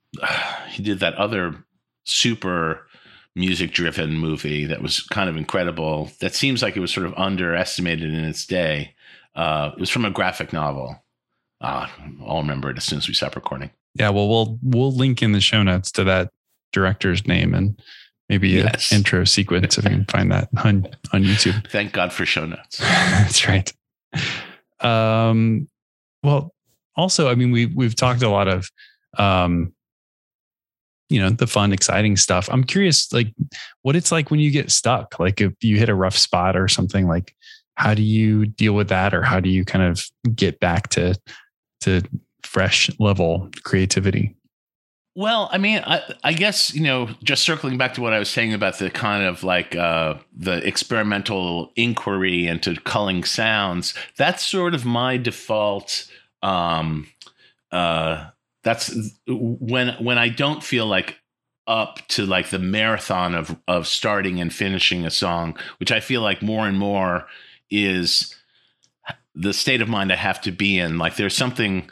[0.70, 1.64] he did that other
[2.04, 2.86] super
[3.34, 6.10] music driven movie that was kind of incredible.
[6.20, 8.94] That seems like it was sort of underestimated in its day.
[9.34, 11.02] Uh, it was from a graphic novel.
[11.60, 11.86] Uh,
[12.26, 13.70] I'll remember it as soon as we stop recording.
[13.94, 16.30] Yeah, well, we'll we'll link in the show notes to that
[16.72, 17.80] director's name and
[18.28, 18.90] maybe yes.
[18.90, 21.68] an intro sequence if you can find that on on YouTube.
[21.70, 22.78] Thank God for show notes.
[22.78, 23.72] That's right.
[24.80, 25.68] Um,
[26.22, 26.54] well,
[26.96, 28.70] also, I mean, we we've talked a lot of
[29.18, 29.72] um,
[31.12, 33.34] you know the fun exciting stuff i'm curious like
[33.82, 36.68] what it's like when you get stuck like if you hit a rough spot or
[36.68, 37.36] something like
[37.74, 40.02] how do you deal with that or how do you kind of
[40.34, 41.14] get back to
[41.82, 42.00] to
[42.42, 44.34] fresh level creativity
[45.14, 48.30] well, I mean, I, I, guess you know, just circling back to what I was
[48.30, 53.94] saying about the kind of like uh, the experimental inquiry into culling sounds.
[54.16, 56.10] That's sort of my default
[56.42, 57.08] um,
[57.70, 58.30] uh,
[58.64, 58.94] that's
[59.26, 61.18] when when I don't feel like
[61.66, 66.20] up to like the marathon of of starting and finishing a song, which I feel
[66.20, 67.26] like more and more
[67.70, 68.34] is
[69.34, 70.98] the state of mind I have to be in.
[70.98, 71.88] Like there's something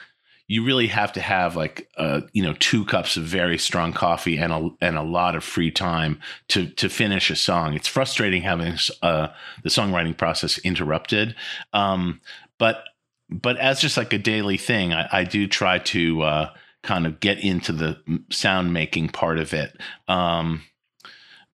[0.51, 4.37] you really have to have like uh, you know two cups of very strong coffee
[4.37, 7.75] and a and a lot of free time to to finish a song.
[7.75, 9.29] It's frustrating having uh,
[9.63, 11.37] the songwriting process interrupted,
[11.73, 12.21] um,
[12.59, 12.83] but
[13.29, 16.51] but as just like a daily thing, I, I do try to uh,
[16.83, 18.01] kind of get into the
[18.33, 19.79] sound making part of it.
[20.09, 20.65] Um,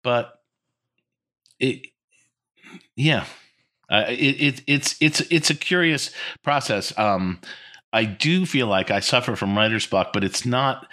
[0.03, 0.35] but
[1.59, 1.87] it,
[2.95, 3.25] yeah,
[3.89, 6.11] uh, it, it, it's it's it's a curious
[6.43, 6.93] process.
[6.99, 7.41] Um,
[7.93, 10.87] I do feel like I suffer from writer's block, but it's not.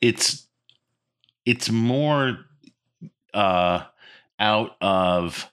[0.00, 0.46] It's
[1.44, 2.38] it's more
[3.34, 3.84] uh,
[4.38, 5.50] out of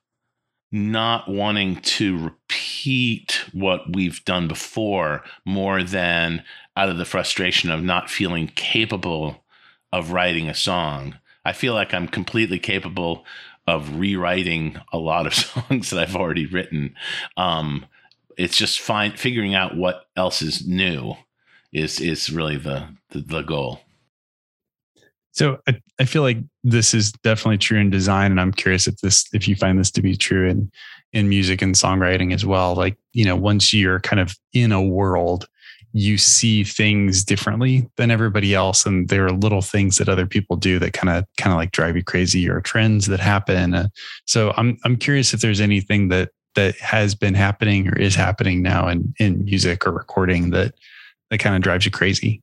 [0.72, 6.44] not wanting to repeat what we've done before more than
[6.78, 9.44] out of the frustration of not feeling capable
[9.92, 11.16] of writing a song.
[11.44, 13.26] I feel like I'm completely capable
[13.66, 16.96] of rewriting a lot of songs that I've already written.
[17.38, 17.86] Um,
[18.40, 21.14] it's just fine figuring out what else is new
[21.74, 23.82] is is really the the, the goal.
[25.32, 28.98] So I, I feel like this is definitely true in design, and I'm curious if
[28.98, 30.72] this if you find this to be true in
[31.12, 32.76] in music and songwriting as well.
[32.76, 35.46] Like you know, once you're kind of in a world,
[35.92, 40.56] you see things differently than everybody else, and there are little things that other people
[40.56, 43.74] do that kind of kind of like drive you crazy, or trends that happen.
[43.74, 43.90] Uh,
[44.26, 48.62] so I'm I'm curious if there's anything that that has been happening or is happening
[48.62, 50.74] now in in music or recording that
[51.30, 52.42] that kind of drives you crazy.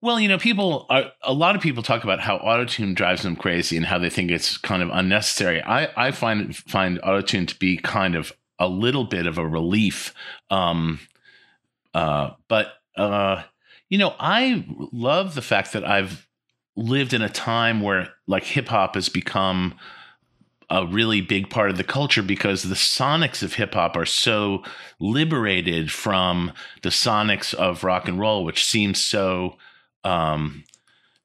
[0.00, 3.36] Well, you know, people are, a lot of people talk about how autotune drives them
[3.36, 5.62] crazy and how they think it's kind of unnecessary.
[5.62, 10.12] I, I find find autotune to be kind of a little bit of a relief.
[10.50, 11.00] Um,
[11.94, 13.44] uh, but uh,
[13.88, 16.28] you know, I love the fact that I've
[16.76, 19.74] lived in a time where like hip hop has become
[20.74, 24.64] a really big part of the culture because the sonics of hip hop are so
[24.98, 26.52] liberated from
[26.82, 29.56] the sonics of rock and roll, which seems so
[30.02, 30.64] um,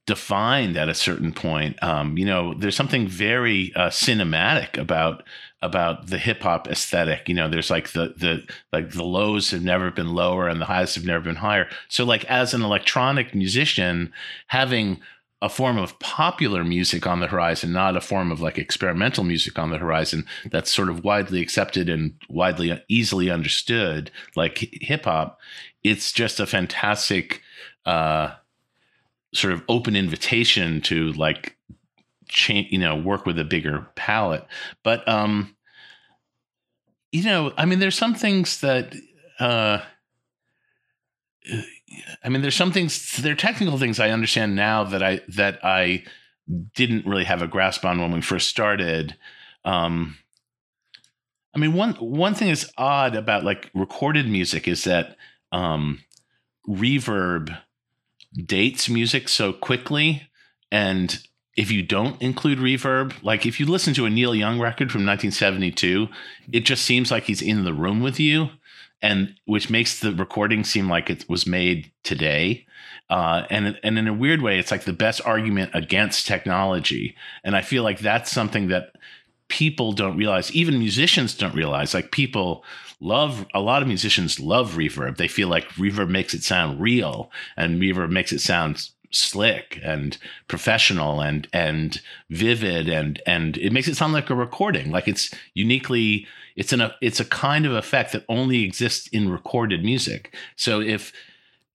[0.06, 1.82] defined at a certain point.
[1.84, 5.24] Um, you know, there's something very uh, cinematic about
[5.64, 7.28] about the hip hop aesthetic.
[7.28, 10.66] You know, there's like the the like the lows have never been lower and the
[10.66, 11.68] highs have never been higher.
[11.88, 14.14] So like as an electronic musician,
[14.46, 15.02] having
[15.42, 19.58] a form of popular music on the horizon, not a form of like experimental music
[19.58, 25.40] on the horizon that's sort of widely accepted and widely easily understood, like hip hop.
[25.84, 27.42] It's just a fantastic
[27.86, 28.32] uh,
[29.34, 31.56] sort of open invitation to like
[32.28, 34.46] change, you know, work with a bigger palette.
[34.84, 35.56] But um,
[37.12, 38.94] you know, I mean, there's some things that
[39.40, 39.80] uh,
[42.24, 45.64] I mean, there's some things, there are technical things I understand now that I that
[45.64, 46.04] I
[46.76, 49.16] didn't really have a grasp on when we first started.
[49.66, 50.18] Um,
[51.56, 55.18] I mean, one one thing that's odd about like recorded music is that
[55.52, 56.04] um,
[56.68, 57.58] reverb
[58.46, 60.30] dates music so quickly,
[60.72, 61.22] and
[61.56, 65.06] if you don't include reverb, like if you listen to a Neil Young record from
[65.06, 66.08] 1972,
[66.52, 68.50] it just seems like he's in the room with you,
[69.02, 72.66] and which makes the recording seem like it was made today.
[73.10, 77.16] Uh, and and in a weird way, it's like the best argument against technology.
[77.44, 78.94] And I feel like that's something that
[79.48, 81.94] people don't realize, even musicians don't realize.
[81.94, 82.64] Like people
[83.00, 85.18] love a lot of musicians love reverb.
[85.18, 90.18] They feel like reverb makes it sound real, and reverb makes it sound slick and
[90.48, 94.92] professional and and vivid and and it makes it sound like a recording.
[94.92, 99.84] Like it's uniquely it's an it's a kind of effect that only exists in recorded
[99.84, 100.36] music.
[100.56, 101.12] So if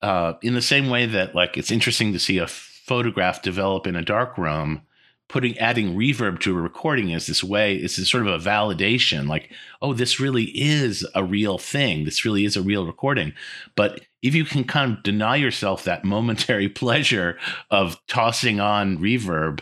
[0.03, 3.97] uh, in the same way that like it's interesting to see a photograph develop in
[3.97, 4.82] a dark room
[5.29, 9.27] putting adding reverb to a recording is this way it's this sort of a validation
[9.27, 9.51] like
[9.81, 12.05] oh this really is a real thing.
[12.05, 13.33] This really is a real recording.
[13.77, 17.39] But if you can kind of deny yourself that momentary pleasure
[17.70, 19.61] of tossing on reverb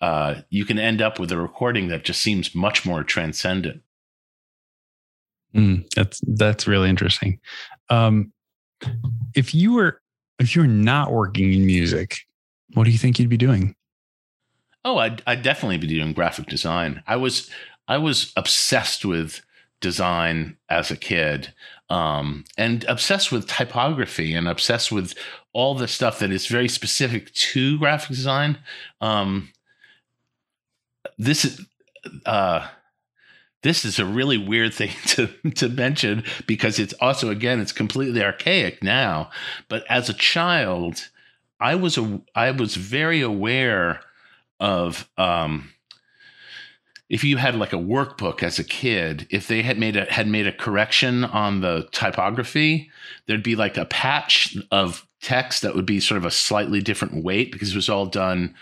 [0.00, 3.82] uh, you can end up with a recording that just seems much more transcendent.
[5.54, 7.38] Mm, that's that's really interesting.
[7.90, 8.32] Um,
[9.34, 10.00] if you were
[10.38, 12.20] if you were not working in music
[12.74, 13.74] what do you think you'd be doing
[14.84, 17.02] Oh, I'd, I'd definitely be doing graphic design.
[17.06, 17.50] I was
[17.86, 19.42] I was obsessed with
[19.80, 21.52] design as a kid,
[21.88, 25.14] um, and obsessed with typography and obsessed with
[25.52, 28.58] all the stuff that is very specific to graphic design.
[29.00, 29.50] Um,
[31.18, 31.66] this is
[32.24, 32.68] uh,
[33.62, 35.26] this is a really weird thing to
[35.56, 39.30] to mention because it's also again it's completely archaic now.
[39.68, 41.08] But as a child,
[41.58, 44.00] I was a I was very aware
[44.60, 45.70] of um,
[47.08, 50.28] if you had like a workbook as a kid, if they had made a had
[50.28, 52.90] made a correction on the typography,
[53.26, 57.24] there'd be like a patch of text that would be sort of a slightly different
[57.24, 58.54] weight because it was all done.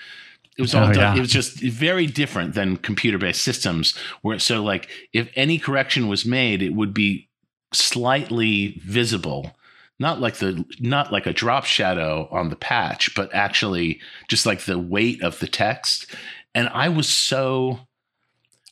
[0.57, 1.15] It was all oh, done.
[1.15, 1.17] Yeah.
[1.17, 3.95] It was just very different than computer based systems.
[4.23, 7.29] Where so like if any correction was made, it would be
[7.75, 9.55] slightly visible
[9.99, 14.61] not like the not like a drop shadow on the patch but actually just like
[14.63, 16.15] the weight of the text.
[16.55, 17.81] And i was so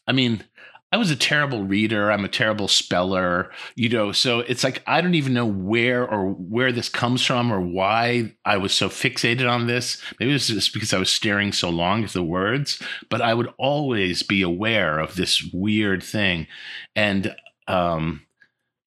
[0.07, 0.45] i mean
[0.93, 2.11] i was a terrible reader.
[2.11, 6.31] I'm a terrible speller you know so it's like i don't even know where or
[6.31, 10.01] where this comes from or why i was so fixated on this.
[10.19, 13.35] Maybe it was just because i was staring so long at the words but i
[13.35, 16.47] would always be aware of this weird thing.
[16.95, 17.35] And
[17.69, 18.26] um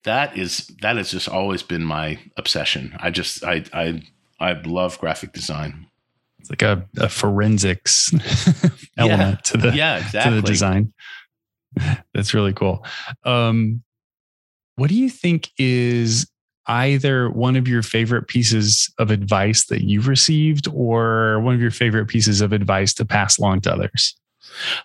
[0.03, 2.95] that is that has just always been my obsession.
[2.99, 4.01] I just I I
[4.39, 5.87] I love graphic design.
[6.39, 8.13] It's like a, a forensics
[8.97, 9.41] element yeah.
[9.43, 10.35] to the yeah exactly.
[10.35, 10.93] to the design.
[12.13, 12.85] That's really cool.
[13.23, 13.83] Um,
[14.75, 16.29] what do you think is
[16.67, 21.71] either one of your favorite pieces of advice that you've received or one of your
[21.71, 24.15] favorite pieces of advice to pass along to others?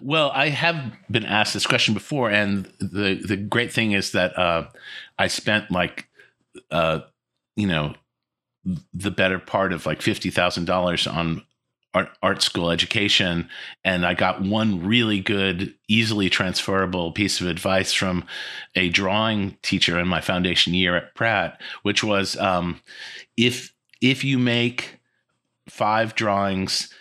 [0.00, 4.38] Well, I have been asked this question before, and the the great thing is that
[4.38, 4.68] uh,
[5.18, 6.08] I spent like,
[6.70, 7.00] uh,
[7.56, 7.94] you know,
[8.92, 11.42] the better part of like fifty thousand dollars on
[11.94, 13.48] art art school education,
[13.84, 18.24] and I got one really good, easily transferable piece of advice from
[18.74, 22.80] a drawing teacher in my foundation year at Pratt, which was um,
[23.36, 24.98] if if you make
[25.68, 26.92] five drawings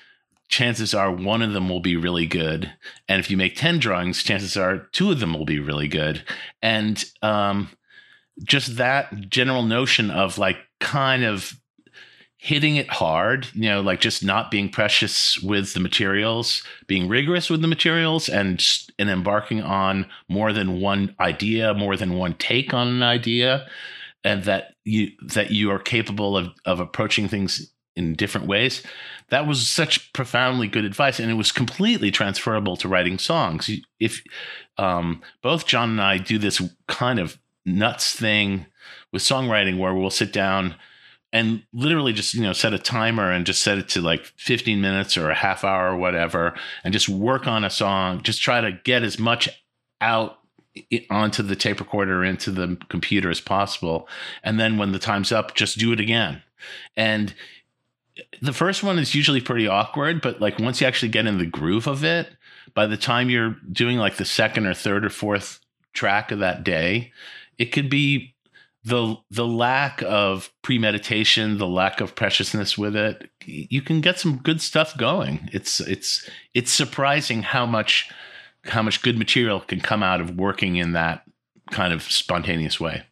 [0.50, 2.72] chances are one of them will be really good.
[3.08, 6.24] And if you make 10 drawings, chances are two of them will be really good.
[6.62, 7.70] And um,
[8.44, 11.60] just that general notion of like kind of
[12.38, 17.50] hitting it hard, you know, like just not being precious with the materials, being rigorous
[17.50, 18.64] with the materials and
[19.00, 23.66] and embarking on more than one idea, more than one take on an idea
[24.24, 28.84] and that you that you are capable of of approaching things in different ways.
[29.30, 33.70] That was such profoundly good advice, and it was completely transferable to writing songs.
[34.00, 34.24] If
[34.78, 38.66] um, both John and I do this kind of nuts thing
[39.12, 40.76] with songwriting, where we'll sit down
[41.32, 44.80] and literally just you know set a timer and just set it to like 15
[44.80, 48.22] minutes or a half hour or whatever, and just work on a song.
[48.22, 49.50] Just try to get as much
[50.02, 50.39] out
[51.10, 54.08] onto the tape recorder into the computer as possible
[54.44, 56.41] and then when the time's up just do it again
[56.98, 57.36] and
[58.41, 61.45] the first one is usually pretty awkward, but like once you actually get in the
[61.45, 62.30] groove of it,
[62.74, 65.59] by the time you're doing like the second or third or fourth
[65.93, 67.11] track of that day,
[67.57, 68.34] it could be
[68.84, 74.38] the the lack of premeditation, the lack of preciousness with it, you can get some
[74.38, 75.49] good stuff going.
[75.53, 78.11] It's it's it's surprising how much
[78.66, 81.24] how much good material can come out of working in that
[81.72, 83.03] kind of spontaneous way.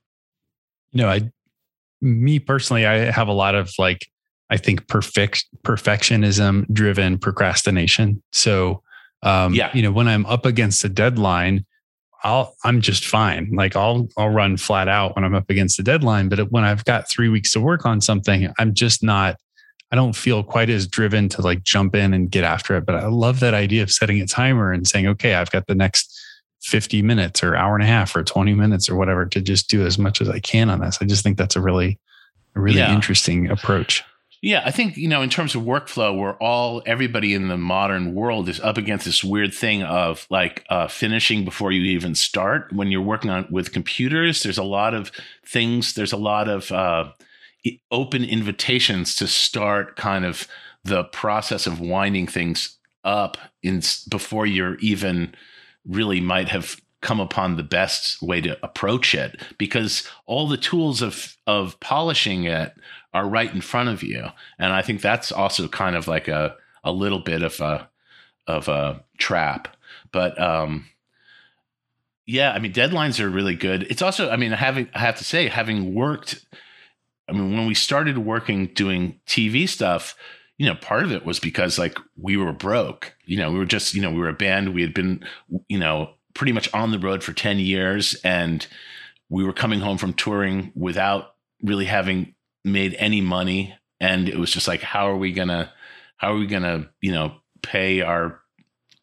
[0.91, 1.32] You know, I
[2.02, 4.08] me personally, I have a lot of like
[4.52, 8.22] I think perfect perfectionism driven procrastination.
[8.32, 8.84] So
[9.24, 9.72] um, yeah.
[9.74, 11.66] you know, when I'm up against a deadline,
[12.24, 13.52] I'll I'm just fine.
[13.54, 16.30] Like I'll I'll run flat out when I'm up against the deadline.
[16.30, 19.38] But when I've got three weeks to work on something, I'm just not.
[19.93, 22.86] I don't feel quite as driven to like jump in and get after it.
[22.86, 25.76] But I love that idea of setting a timer and saying, okay, I've got the
[25.76, 26.18] next
[26.62, 29.86] 50 minutes or hour and a half or 20 minutes or whatever to just do
[29.86, 30.99] as much as I can on this.
[31.02, 31.99] I just think that's a really,
[32.56, 32.93] a really yeah.
[32.93, 34.02] interesting approach.
[34.42, 38.16] Yeah, I think, you know, in terms of workflow, we're all, everybody in the modern
[38.16, 42.74] world is up against this weird thing of like uh, finishing before you even start.
[42.74, 45.12] When you're working on with computers, there's a lot of
[45.46, 47.12] things, there's a lot of uh,
[47.92, 50.48] open invitations to start kind of
[50.84, 55.36] the process of winding things up in before you're even
[55.86, 61.02] really might have come upon the best way to approach it because all the tools
[61.02, 62.74] of of polishing it
[63.14, 64.28] are right in front of you.
[64.57, 67.89] And I think that's also kind of like a, a little bit of a,
[68.47, 69.76] of a trap.
[70.12, 70.88] But, um,
[72.26, 73.84] yeah, I mean, deadlines are really good.
[73.84, 76.45] It's also, I mean, having, I have to say, having worked,
[77.28, 80.16] I mean, when we started working doing TV stuff,
[80.57, 83.16] you know, part of it was because like we were broke.
[83.26, 84.74] You know, we were just, you know, we were a band.
[84.74, 85.26] We had been,
[85.68, 88.66] you know, pretty much on the road for 10 years and
[89.30, 94.51] we were coming home from touring without really having made any money and it was
[94.51, 95.72] just like how are we gonna
[96.18, 98.41] how are we gonna you know pay our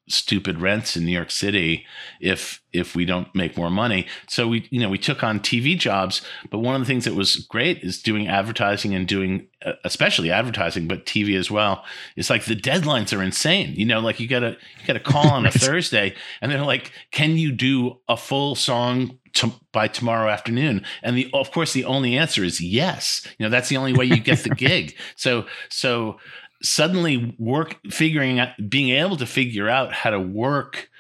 [0.08, 1.86] stupid rents in New York City
[2.20, 4.06] if if we don't make more money.
[4.26, 7.14] So we you know we took on TV jobs, but one of the things that
[7.14, 11.84] was great is doing advertising and doing uh, especially advertising, but TV as well.
[12.16, 13.74] It's like the deadlines are insane.
[13.74, 14.50] You know, like you got to
[14.80, 18.54] you got to call on a Thursday and they're like, "Can you do a full
[18.54, 20.84] song to, by tomorrow afternoon?
[21.02, 23.26] And the of course the only answer is yes.
[23.38, 24.96] You know that's the only way you get the gig.
[25.16, 26.18] So so
[26.62, 30.90] suddenly work figuring out being able to figure out how to work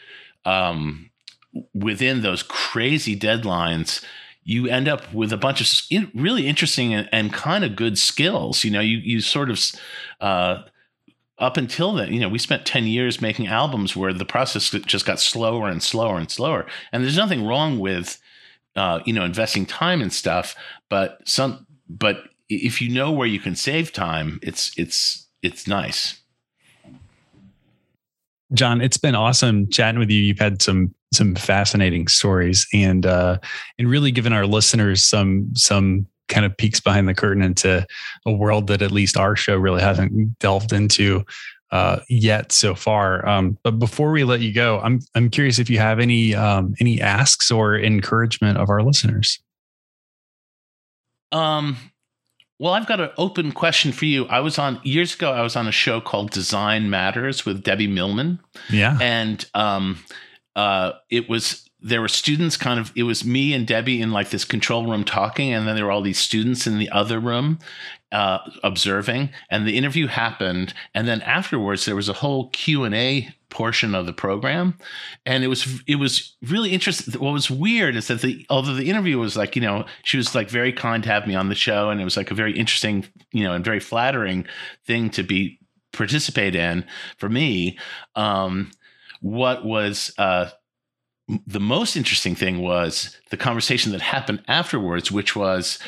[0.44, 1.10] um,
[1.74, 4.04] within those crazy deadlines
[4.44, 8.64] you end up with a bunch of really interesting and, and kind of good skills
[8.64, 9.60] you know you you sort of
[10.20, 10.62] uh,
[11.38, 15.06] up until then, you know, we spent 10 years making albums where the process just
[15.06, 16.66] got slower and slower and slower.
[16.92, 18.20] And there's nothing wrong with,
[18.74, 20.56] uh, you know, investing time and stuff,
[20.88, 26.20] but some, but if you know where you can save time, it's, it's, it's nice.
[28.52, 30.20] John, it's been awesome chatting with you.
[30.20, 33.38] You've had some some fascinating stories and uh
[33.78, 37.86] and really given our listeners some some kind of peeks behind the curtain into
[38.26, 41.24] a world that at least our show really hasn't delved into
[41.70, 43.26] uh, yet so far.
[43.28, 46.74] Um, but before we let you go, I'm I'm curious if you have any um,
[46.80, 49.40] any asks or encouragement of our listeners.
[51.30, 51.76] Um,
[52.58, 54.26] well, I've got an open question for you.
[54.26, 55.32] I was on years ago.
[55.32, 58.40] I was on a show called Design Matters with Debbie Millman.
[58.70, 60.02] Yeah, and um,
[60.56, 64.30] uh, it was there were students kind of it was me and debbie in like
[64.30, 67.58] this control room talking and then there were all these students in the other room
[68.10, 73.94] uh, observing and the interview happened and then afterwards there was a whole q&a portion
[73.94, 74.76] of the program
[75.24, 78.88] and it was it was really interesting what was weird is that the although the
[78.88, 81.54] interview was like you know she was like very kind to have me on the
[81.54, 84.46] show and it was like a very interesting you know and very flattering
[84.86, 85.58] thing to be
[85.92, 86.84] participate in
[87.18, 87.78] for me
[88.16, 88.70] um
[89.20, 90.48] what was uh
[91.46, 95.78] the most interesting thing was the conversation that happened afterwards, which was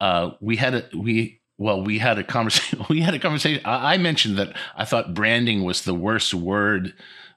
[0.00, 3.62] uh, we had a we well we had a conversation we had a conversation.
[3.64, 6.94] I, I mentioned that I thought branding was the worst word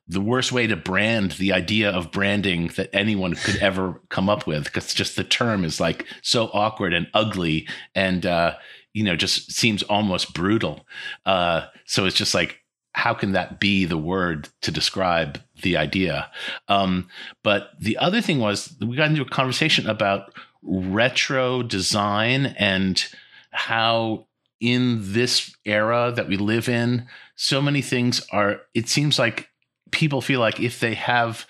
[0.08, 4.46] the worst way to brand the idea of branding that anyone could ever come up
[4.46, 8.54] with because just the term is like so awkward and ugly and uh,
[8.94, 10.86] you know just seems almost brutal
[11.26, 12.63] uh, so it's just like
[12.94, 16.30] how can that be the word to describe the idea?
[16.68, 17.10] Um,
[17.44, 23.04] but the other thing was we got into a conversation about retro design and
[23.52, 24.28] how
[24.60, 29.50] in this era that we live in, so many things are, it seems like
[29.92, 31.46] people feel like if they have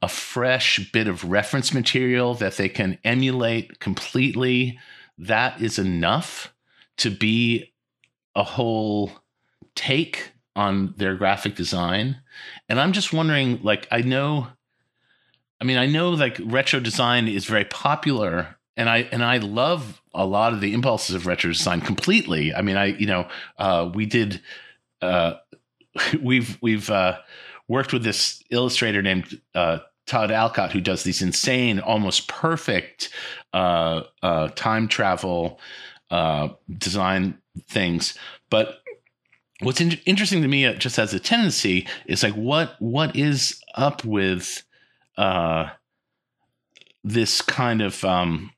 [0.00, 4.78] a fresh bit of reference material that they can emulate completely,
[5.18, 6.54] that is enough
[6.96, 7.72] to be
[8.34, 9.10] a whole
[9.74, 12.20] take on their graphic design.
[12.68, 14.48] And I'm just wondering, like, I know,
[15.60, 20.02] I mean, I know like retro design is very popular and I and I love
[20.14, 22.52] a lot of the impulses of retro design completely.
[22.52, 24.40] I mean, I you know uh, we did
[25.00, 25.34] uh,
[26.22, 27.18] we've we've uh,
[27.68, 33.10] worked with this illustrator named uh, Todd Alcott who does these insane, almost perfect
[33.52, 35.60] uh, uh, time travel
[36.78, 37.38] design
[37.68, 38.16] things.
[38.50, 38.80] But
[39.60, 44.04] what's in- interesting to me, just as a tendency, is like what what is up
[44.04, 44.62] with
[47.04, 48.52] this kind of um,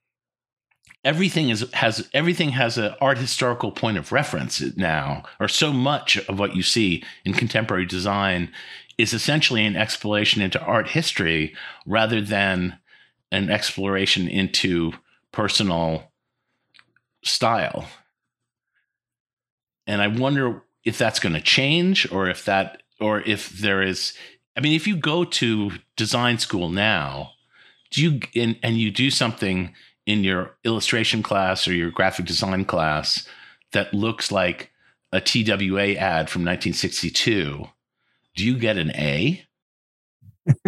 [1.04, 6.18] everything is has everything has an art historical point of reference now or so much
[6.28, 8.50] of what you see in contemporary design
[8.98, 11.54] is essentially an exploration into art history
[11.86, 12.78] rather than
[13.32, 14.92] an exploration into
[15.32, 16.12] personal
[17.22, 17.86] style.
[19.86, 24.14] And i wonder if that's going to change or if that or if there is
[24.56, 27.32] i mean if you go to design school now
[27.90, 29.74] do you and, and you do something
[30.06, 33.26] in your illustration class or your graphic design class
[33.72, 34.70] that looks like
[35.12, 37.66] a TWA ad from 1962,
[38.36, 39.44] do you get an A?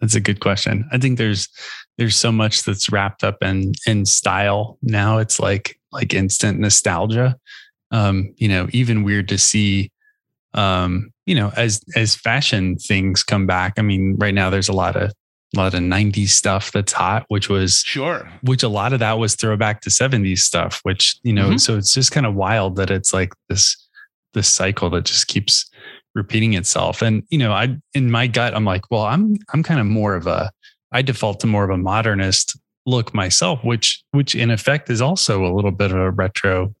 [0.00, 0.88] that's a good question.
[0.92, 1.48] I think there's
[1.96, 5.18] there's so much that's wrapped up in in style now.
[5.18, 7.36] It's like like instant nostalgia.
[7.94, 9.90] Um, you know, even weird to see
[10.54, 13.74] um, you know, as as fashion things come back.
[13.76, 15.12] I mean, right now there's a lot of
[15.54, 19.18] a lot of 90s stuff that's hot, which was sure, which a lot of that
[19.18, 21.56] was throwback to 70s stuff, which, you know, mm-hmm.
[21.58, 23.76] so it's just kind of wild that it's like this,
[24.32, 25.70] this cycle that just keeps
[26.14, 27.02] repeating itself.
[27.02, 30.16] And, you know, I, in my gut, I'm like, well, I'm, I'm kind of more
[30.16, 30.50] of a,
[30.90, 35.44] I default to more of a modernist look myself, which, which in effect is also
[35.46, 36.74] a little bit of a retro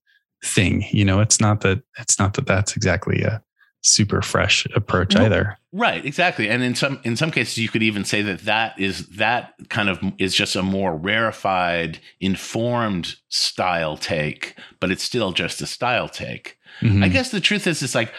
[0.44, 0.84] thing.
[0.90, 3.42] You know, it's not that, it's not that that's exactly a,
[3.84, 5.58] super fresh approach either.
[5.70, 6.48] Right, exactly.
[6.48, 9.90] And in some in some cases you could even say that that is that kind
[9.90, 16.08] of is just a more rarefied, informed style take, but it's still just a style
[16.08, 16.58] take.
[16.80, 17.04] Mm-hmm.
[17.04, 18.12] I guess the truth is it's like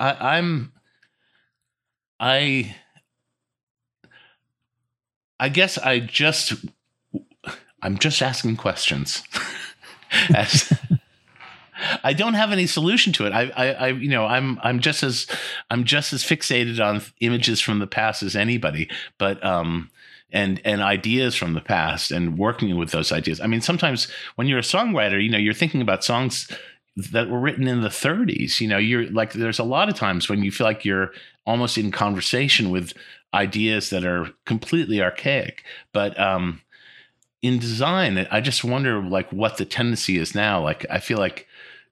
[0.00, 0.72] I, I'm
[2.18, 2.74] I
[5.38, 6.54] I guess I just
[7.82, 9.22] I'm just asking questions.
[10.34, 10.72] As
[12.04, 13.32] I don't have any solution to it.
[13.32, 15.26] I, I, I, you know, I'm, I'm just as,
[15.70, 18.88] I'm just as fixated on images from the past as anybody.
[19.18, 19.90] But, um,
[20.32, 23.40] and and ideas from the past and working with those ideas.
[23.40, 26.50] I mean, sometimes when you're a songwriter, you know, you're thinking about songs
[26.96, 28.60] that were written in the 30s.
[28.60, 31.12] You know, you're like, there's a lot of times when you feel like you're
[31.46, 32.92] almost in conversation with
[33.34, 35.62] ideas that are completely archaic.
[35.92, 36.62] But um,
[37.42, 40.62] in design, I just wonder like what the tendency is now.
[40.62, 41.45] Like, I feel like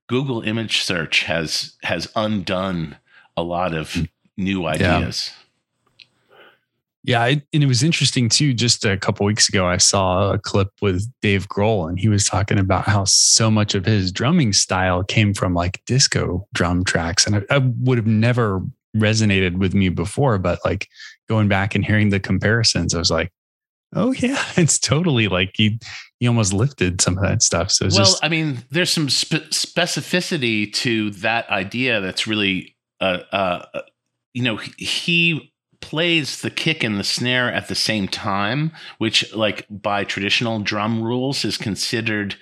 [0.08, 2.96] Google image search has has undone
[3.36, 5.30] a lot of new ideas.
[5.32, 5.40] Yeah.
[7.06, 8.54] Yeah, I, and it was interesting too.
[8.54, 12.24] Just a couple weeks ago, I saw a clip with Dave Grohl, and he was
[12.24, 17.26] talking about how so much of his drumming style came from like disco drum tracks,
[17.26, 18.62] and I, I would have never
[18.96, 20.38] resonated with me before.
[20.38, 20.88] But like
[21.28, 23.30] going back and hearing the comparisons, I was like,
[23.94, 25.78] oh yeah, it's totally like he
[26.20, 27.70] he almost lifted some of that stuff.
[27.70, 33.18] So well, just, I mean, there's some spe- specificity to that idea that's really, uh,
[33.30, 33.64] uh,
[34.32, 39.66] you know, he plays the kick and the snare at the same time, which, like
[39.68, 42.36] by traditional drum rules, is considered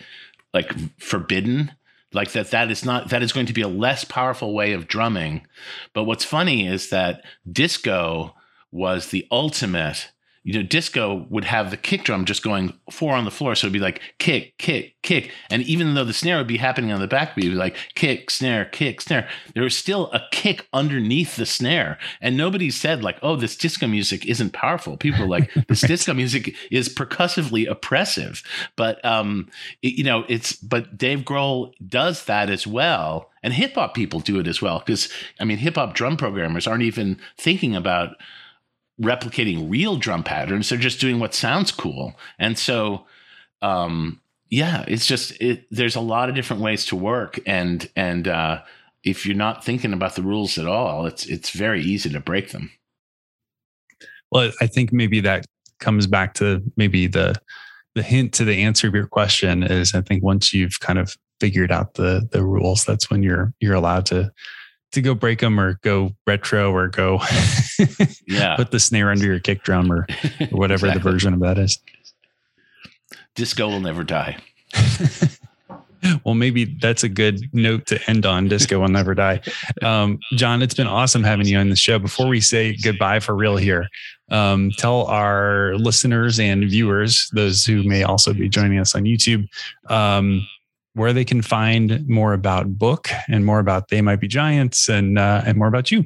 [0.54, 1.72] like forbidden.
[2.14, 4.86] Like that that is not that is going to be a less powerful way of
[4.86, 5.46] drumming.
[5.92, 8.36] But what's funny is that disco
[8.70, 10.11] was the ultimate
[10.44, 13.54] you know, disco would have the kick drum just going four on the floor.
[13.54, 15.30] So it'd be like kick, kick, kick.
[15.50, 18.28] And even though the snare would be happening on the backbeat, it'd be like kick,
[18.28, 19.28] snare, kick, snare.
[19.54, 21.96] There was still a kick underneath the snare.
[22.20, 24.96] And nobody said, like, oh, this disco music isn't powerful.
[24.96, 28.42] People like, this disco music is percussively oppressive.
[28.74, 29.48] But, um,
[29.80, 33.30] it, you know, it's, but Dave Grohl does that as well.
[33.44, 34.80] And hip hop people do it as well.
[34.80, 35.08] Because,
[35.38, 38.16] I mean, hip hop drum programmers aren't even thinking about,
[39.00, 40.68] replicating real drum patterns.
[40.68, 42.14] They're just doing what sounds cool.
[42.38, 43.06] And so,
[43.60, 44.20] um,
[44.50, 48.62] yeah, it's just it, there's a lot of different ways to work, and and uh,
[49.02, 52.50] if you're not thinking about the rules at all, it's it's very easy to break
[52.50, 52.70] them.
[54.30, 55.46] Well, I think maybe that
[55.80, 57.34] comes back to maybe the
[57.94, 61.16] the hint to the answer of your question is I think once you've kind of
[61.40, 64.30] figured out the the rules, that's when you're you're allowed to
[64.92, 67.20] to go break them or go retro or go
[68.26, 70.06] yeah put the snare under your kick drum or,
[70.40, 71.02] or whatever exactly.
[71.02, 71.78] the version of that is
[73.34, 74.36] disco will never die
[76.24, 78.48] well, maybe that's a good note to end on.
[78.48, 79.40] Disco will never die.
[79.82, 81.98] Um, John, it's been awesome having you on the show.
[81.98, 83.88] Before we say goodbye for real here,
[84.30, 89.46] um, tell our listeners and viewers, those who may also be joining us on YouTube,
[89.88, 90.46] um,
[90.94, 95.18] where they can find more about book and more about they might be giants and
[95.18, 96.04] uh, and more about you.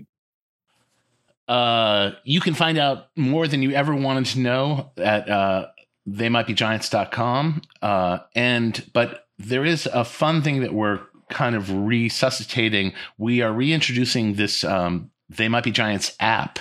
[1.48, 5.66] Uh, you can find out more than you ever wanted to know at uh,
[6.08, 7.62] theymightbegiants.com.
[7.82, 11.00] Uh, and but there is a fun thing that we're
[11.30, 12.92] kind of resuscitating.
[13.18, 16.58] We are reintroducing this um, They Might Be Giants app,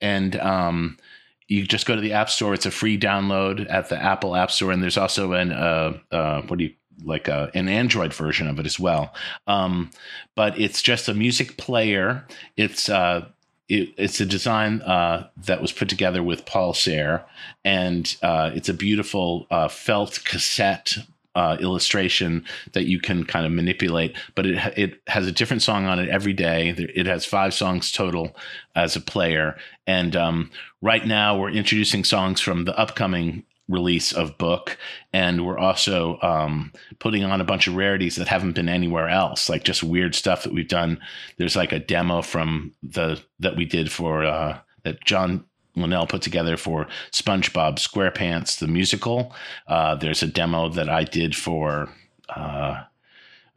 [0.00, 0.98] and um,
[1.46, 2.54] you just go to the App Store.
[2.54, 6.42] It's a free download at the Apple App Store, and there's also an uh, uh,
[6.42, 9.14] what do you like a, an Android version of it as well.
[9.46, 9.90] Um,
[10.34, 12.26] but it's just a music player.
[12.56, 13.28] It's uh,
[13.68, 17.24] it, it's a design uh, that was put together with Paul Sahre,
[17.64, 20.96] and uh, it's a beautiful uh, felt cassette
[21.34, 24.16] uh, illustration that you can kind of manipulate.
[24.34, 26.70] But it it has a different song on it every day.
[26.76, 28.34] It has five songs total
[28.74, 29.56] as a player,
[29.86, 30.50] and um,
[30.80, 34.78] right now we're introducing songs from the upcoming release of book
[35.12, 39.48] and we're also um, putting on a bunch of rarities that haven't been anywhere else
[39.48, 40.98] like just weird stuff that we've done.
[41.36, 45.44] There's like a demo from the that we did for uh, that john
[45.76, 49.34] linnell put together for spongebob squarepants the musical.
[49.66, 51.88] Uh, there's a demo that i did for
[52.30, 52.82] uh,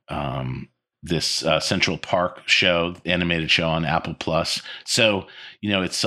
[0.09, 0.67] um,
[1.03, 4.61] this uh, central park show animated show on apple plus.
[4.85, 5.27] So
[5.61, 6.05] you know it's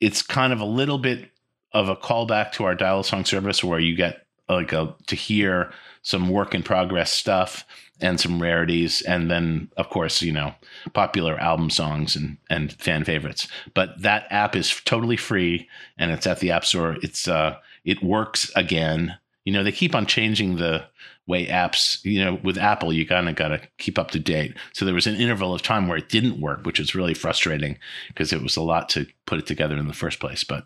[0.00, 1.30] it's kind of a little bit
[1.72, 5.72] of a callback to our dial song service where you get like a to hear
[6.02, 7.64] some work in progress stuff
[8.00, 10.52] and some rarities and then of course you know
[10.92, 13.48] popular album songs and and fan favorites.
[13.74, 16.96] But that app is totally free and it's at the app store.
[17.02, 19.16] It's uh it works again.
[19.44, 20.84] You know they keep on changing the
[21.32, 24.54] way apps you know with apple you kind of got to keep up to date.
[24.72, 27.78] So there was an interval of time where it didn't work which was really frustrating
[28.08, 30.44] because it was a lot to put it together in the first place.
[30.44, 30.64] But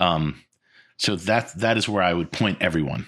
[0.00, 0.42] um
[0.96, 3.06] so that that is where i would point everyone.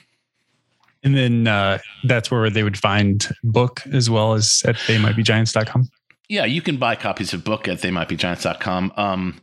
[1.02, 5.88] And then uh, that's where they would find book as well as at theymightbegiants.com
[6.28, 9.40] yeah you can buy copies of book at theymightbegiants.com um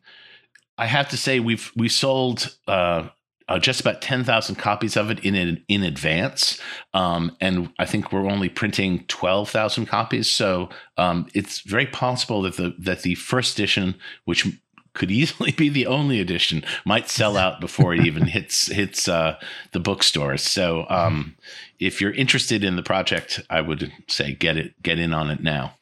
[0.77, 3.07] i have to say we've we sold uh
[3.49, 6.59] uh, just about 10,000 copies of it in in advance.
[6.93, 10.29] Um, and I think we're only printing 12,000 copies.
[10.29, 13.95] So um, it's very possible that the that the first edition,
[14.25, 14.45] which
[14.93, 19.39] could easily be the only edition, might sell out before it even hits hits uh,
[19.71, 20.41] the bookstores.
[20.41, 21.35] So um,
[21.79, 25.41] if you're interested in the project, I would say get it get in on it
[25.41, 25.73] now.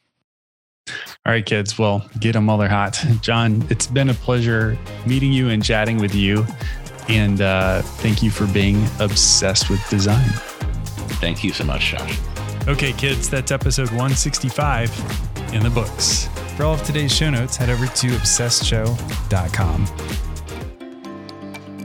[1.26, 1.80] All right, kids.
[1.80, 3.04] Well, get them while they're hot.
[3.22, 4.78] John, it's been a pleasure
[5.08, 6.46] meeting you and chatting with you.
[7.08, 10.30] And uh, thank you for being obsessed with design.
[11.20, 12.18] Thank you so much, Josh.
[12.68, 16.28] Okay, kids, that's episode 165 in the books.
[16.58, 19.86] For all of today's show notes, head over to obsessedshow.com.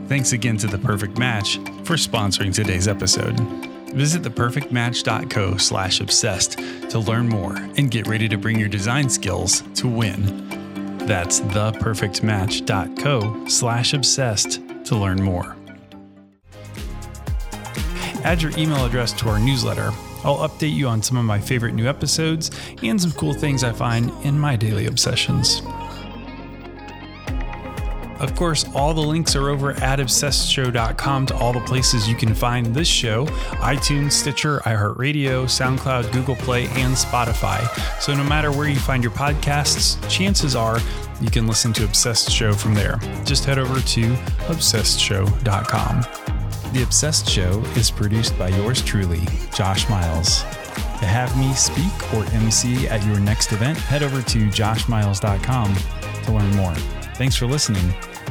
[0.09, 3.39] Thanks again to The Perfect Match for sponsoring today's episode.
[3.91, 6.59] Visit theperfectmatch.co slash obsessed
[6.91, 10.49] to learn more and get ready to bring your design skills to win.
[11.07, 15.57] That's theperfectmatch.co slash obsessed to learn more.
[18.23, 19.91] Add your email address to our newsletter.
[20.23, 22.51] I'll update you on some of my favorite new episodes
[22.83, 25.63] and some cool things I find in my daily obsessions.
[28.21, 32.35] Of course, all the links are over at obsessedshow.com to all the places you can
[32.35, 33.27] find this show
[33.61, 37.67] iTunes, Stitcher, iHeartRadio, SoundCloud, Google Play, and Spotify.
[38.01, 40.79] So no matter where you find your podcasts, chances are
[41.21, 42.99] you can listen to Obsessed Show from there.
[43.25, 44.03] Just head over to
[44.49, 46.07] obsessedshow.com.
[46.73, 49.21] The Obsessed Show is produced by yours truly,
[49.55, 50.43] Josh Miles.
[50.43, 55.77] To have me speak or MC at your next event, head over to joshmiles.com
[56.25, 56.75] to learn more.
[57.15, 57.93] Thanks for listening.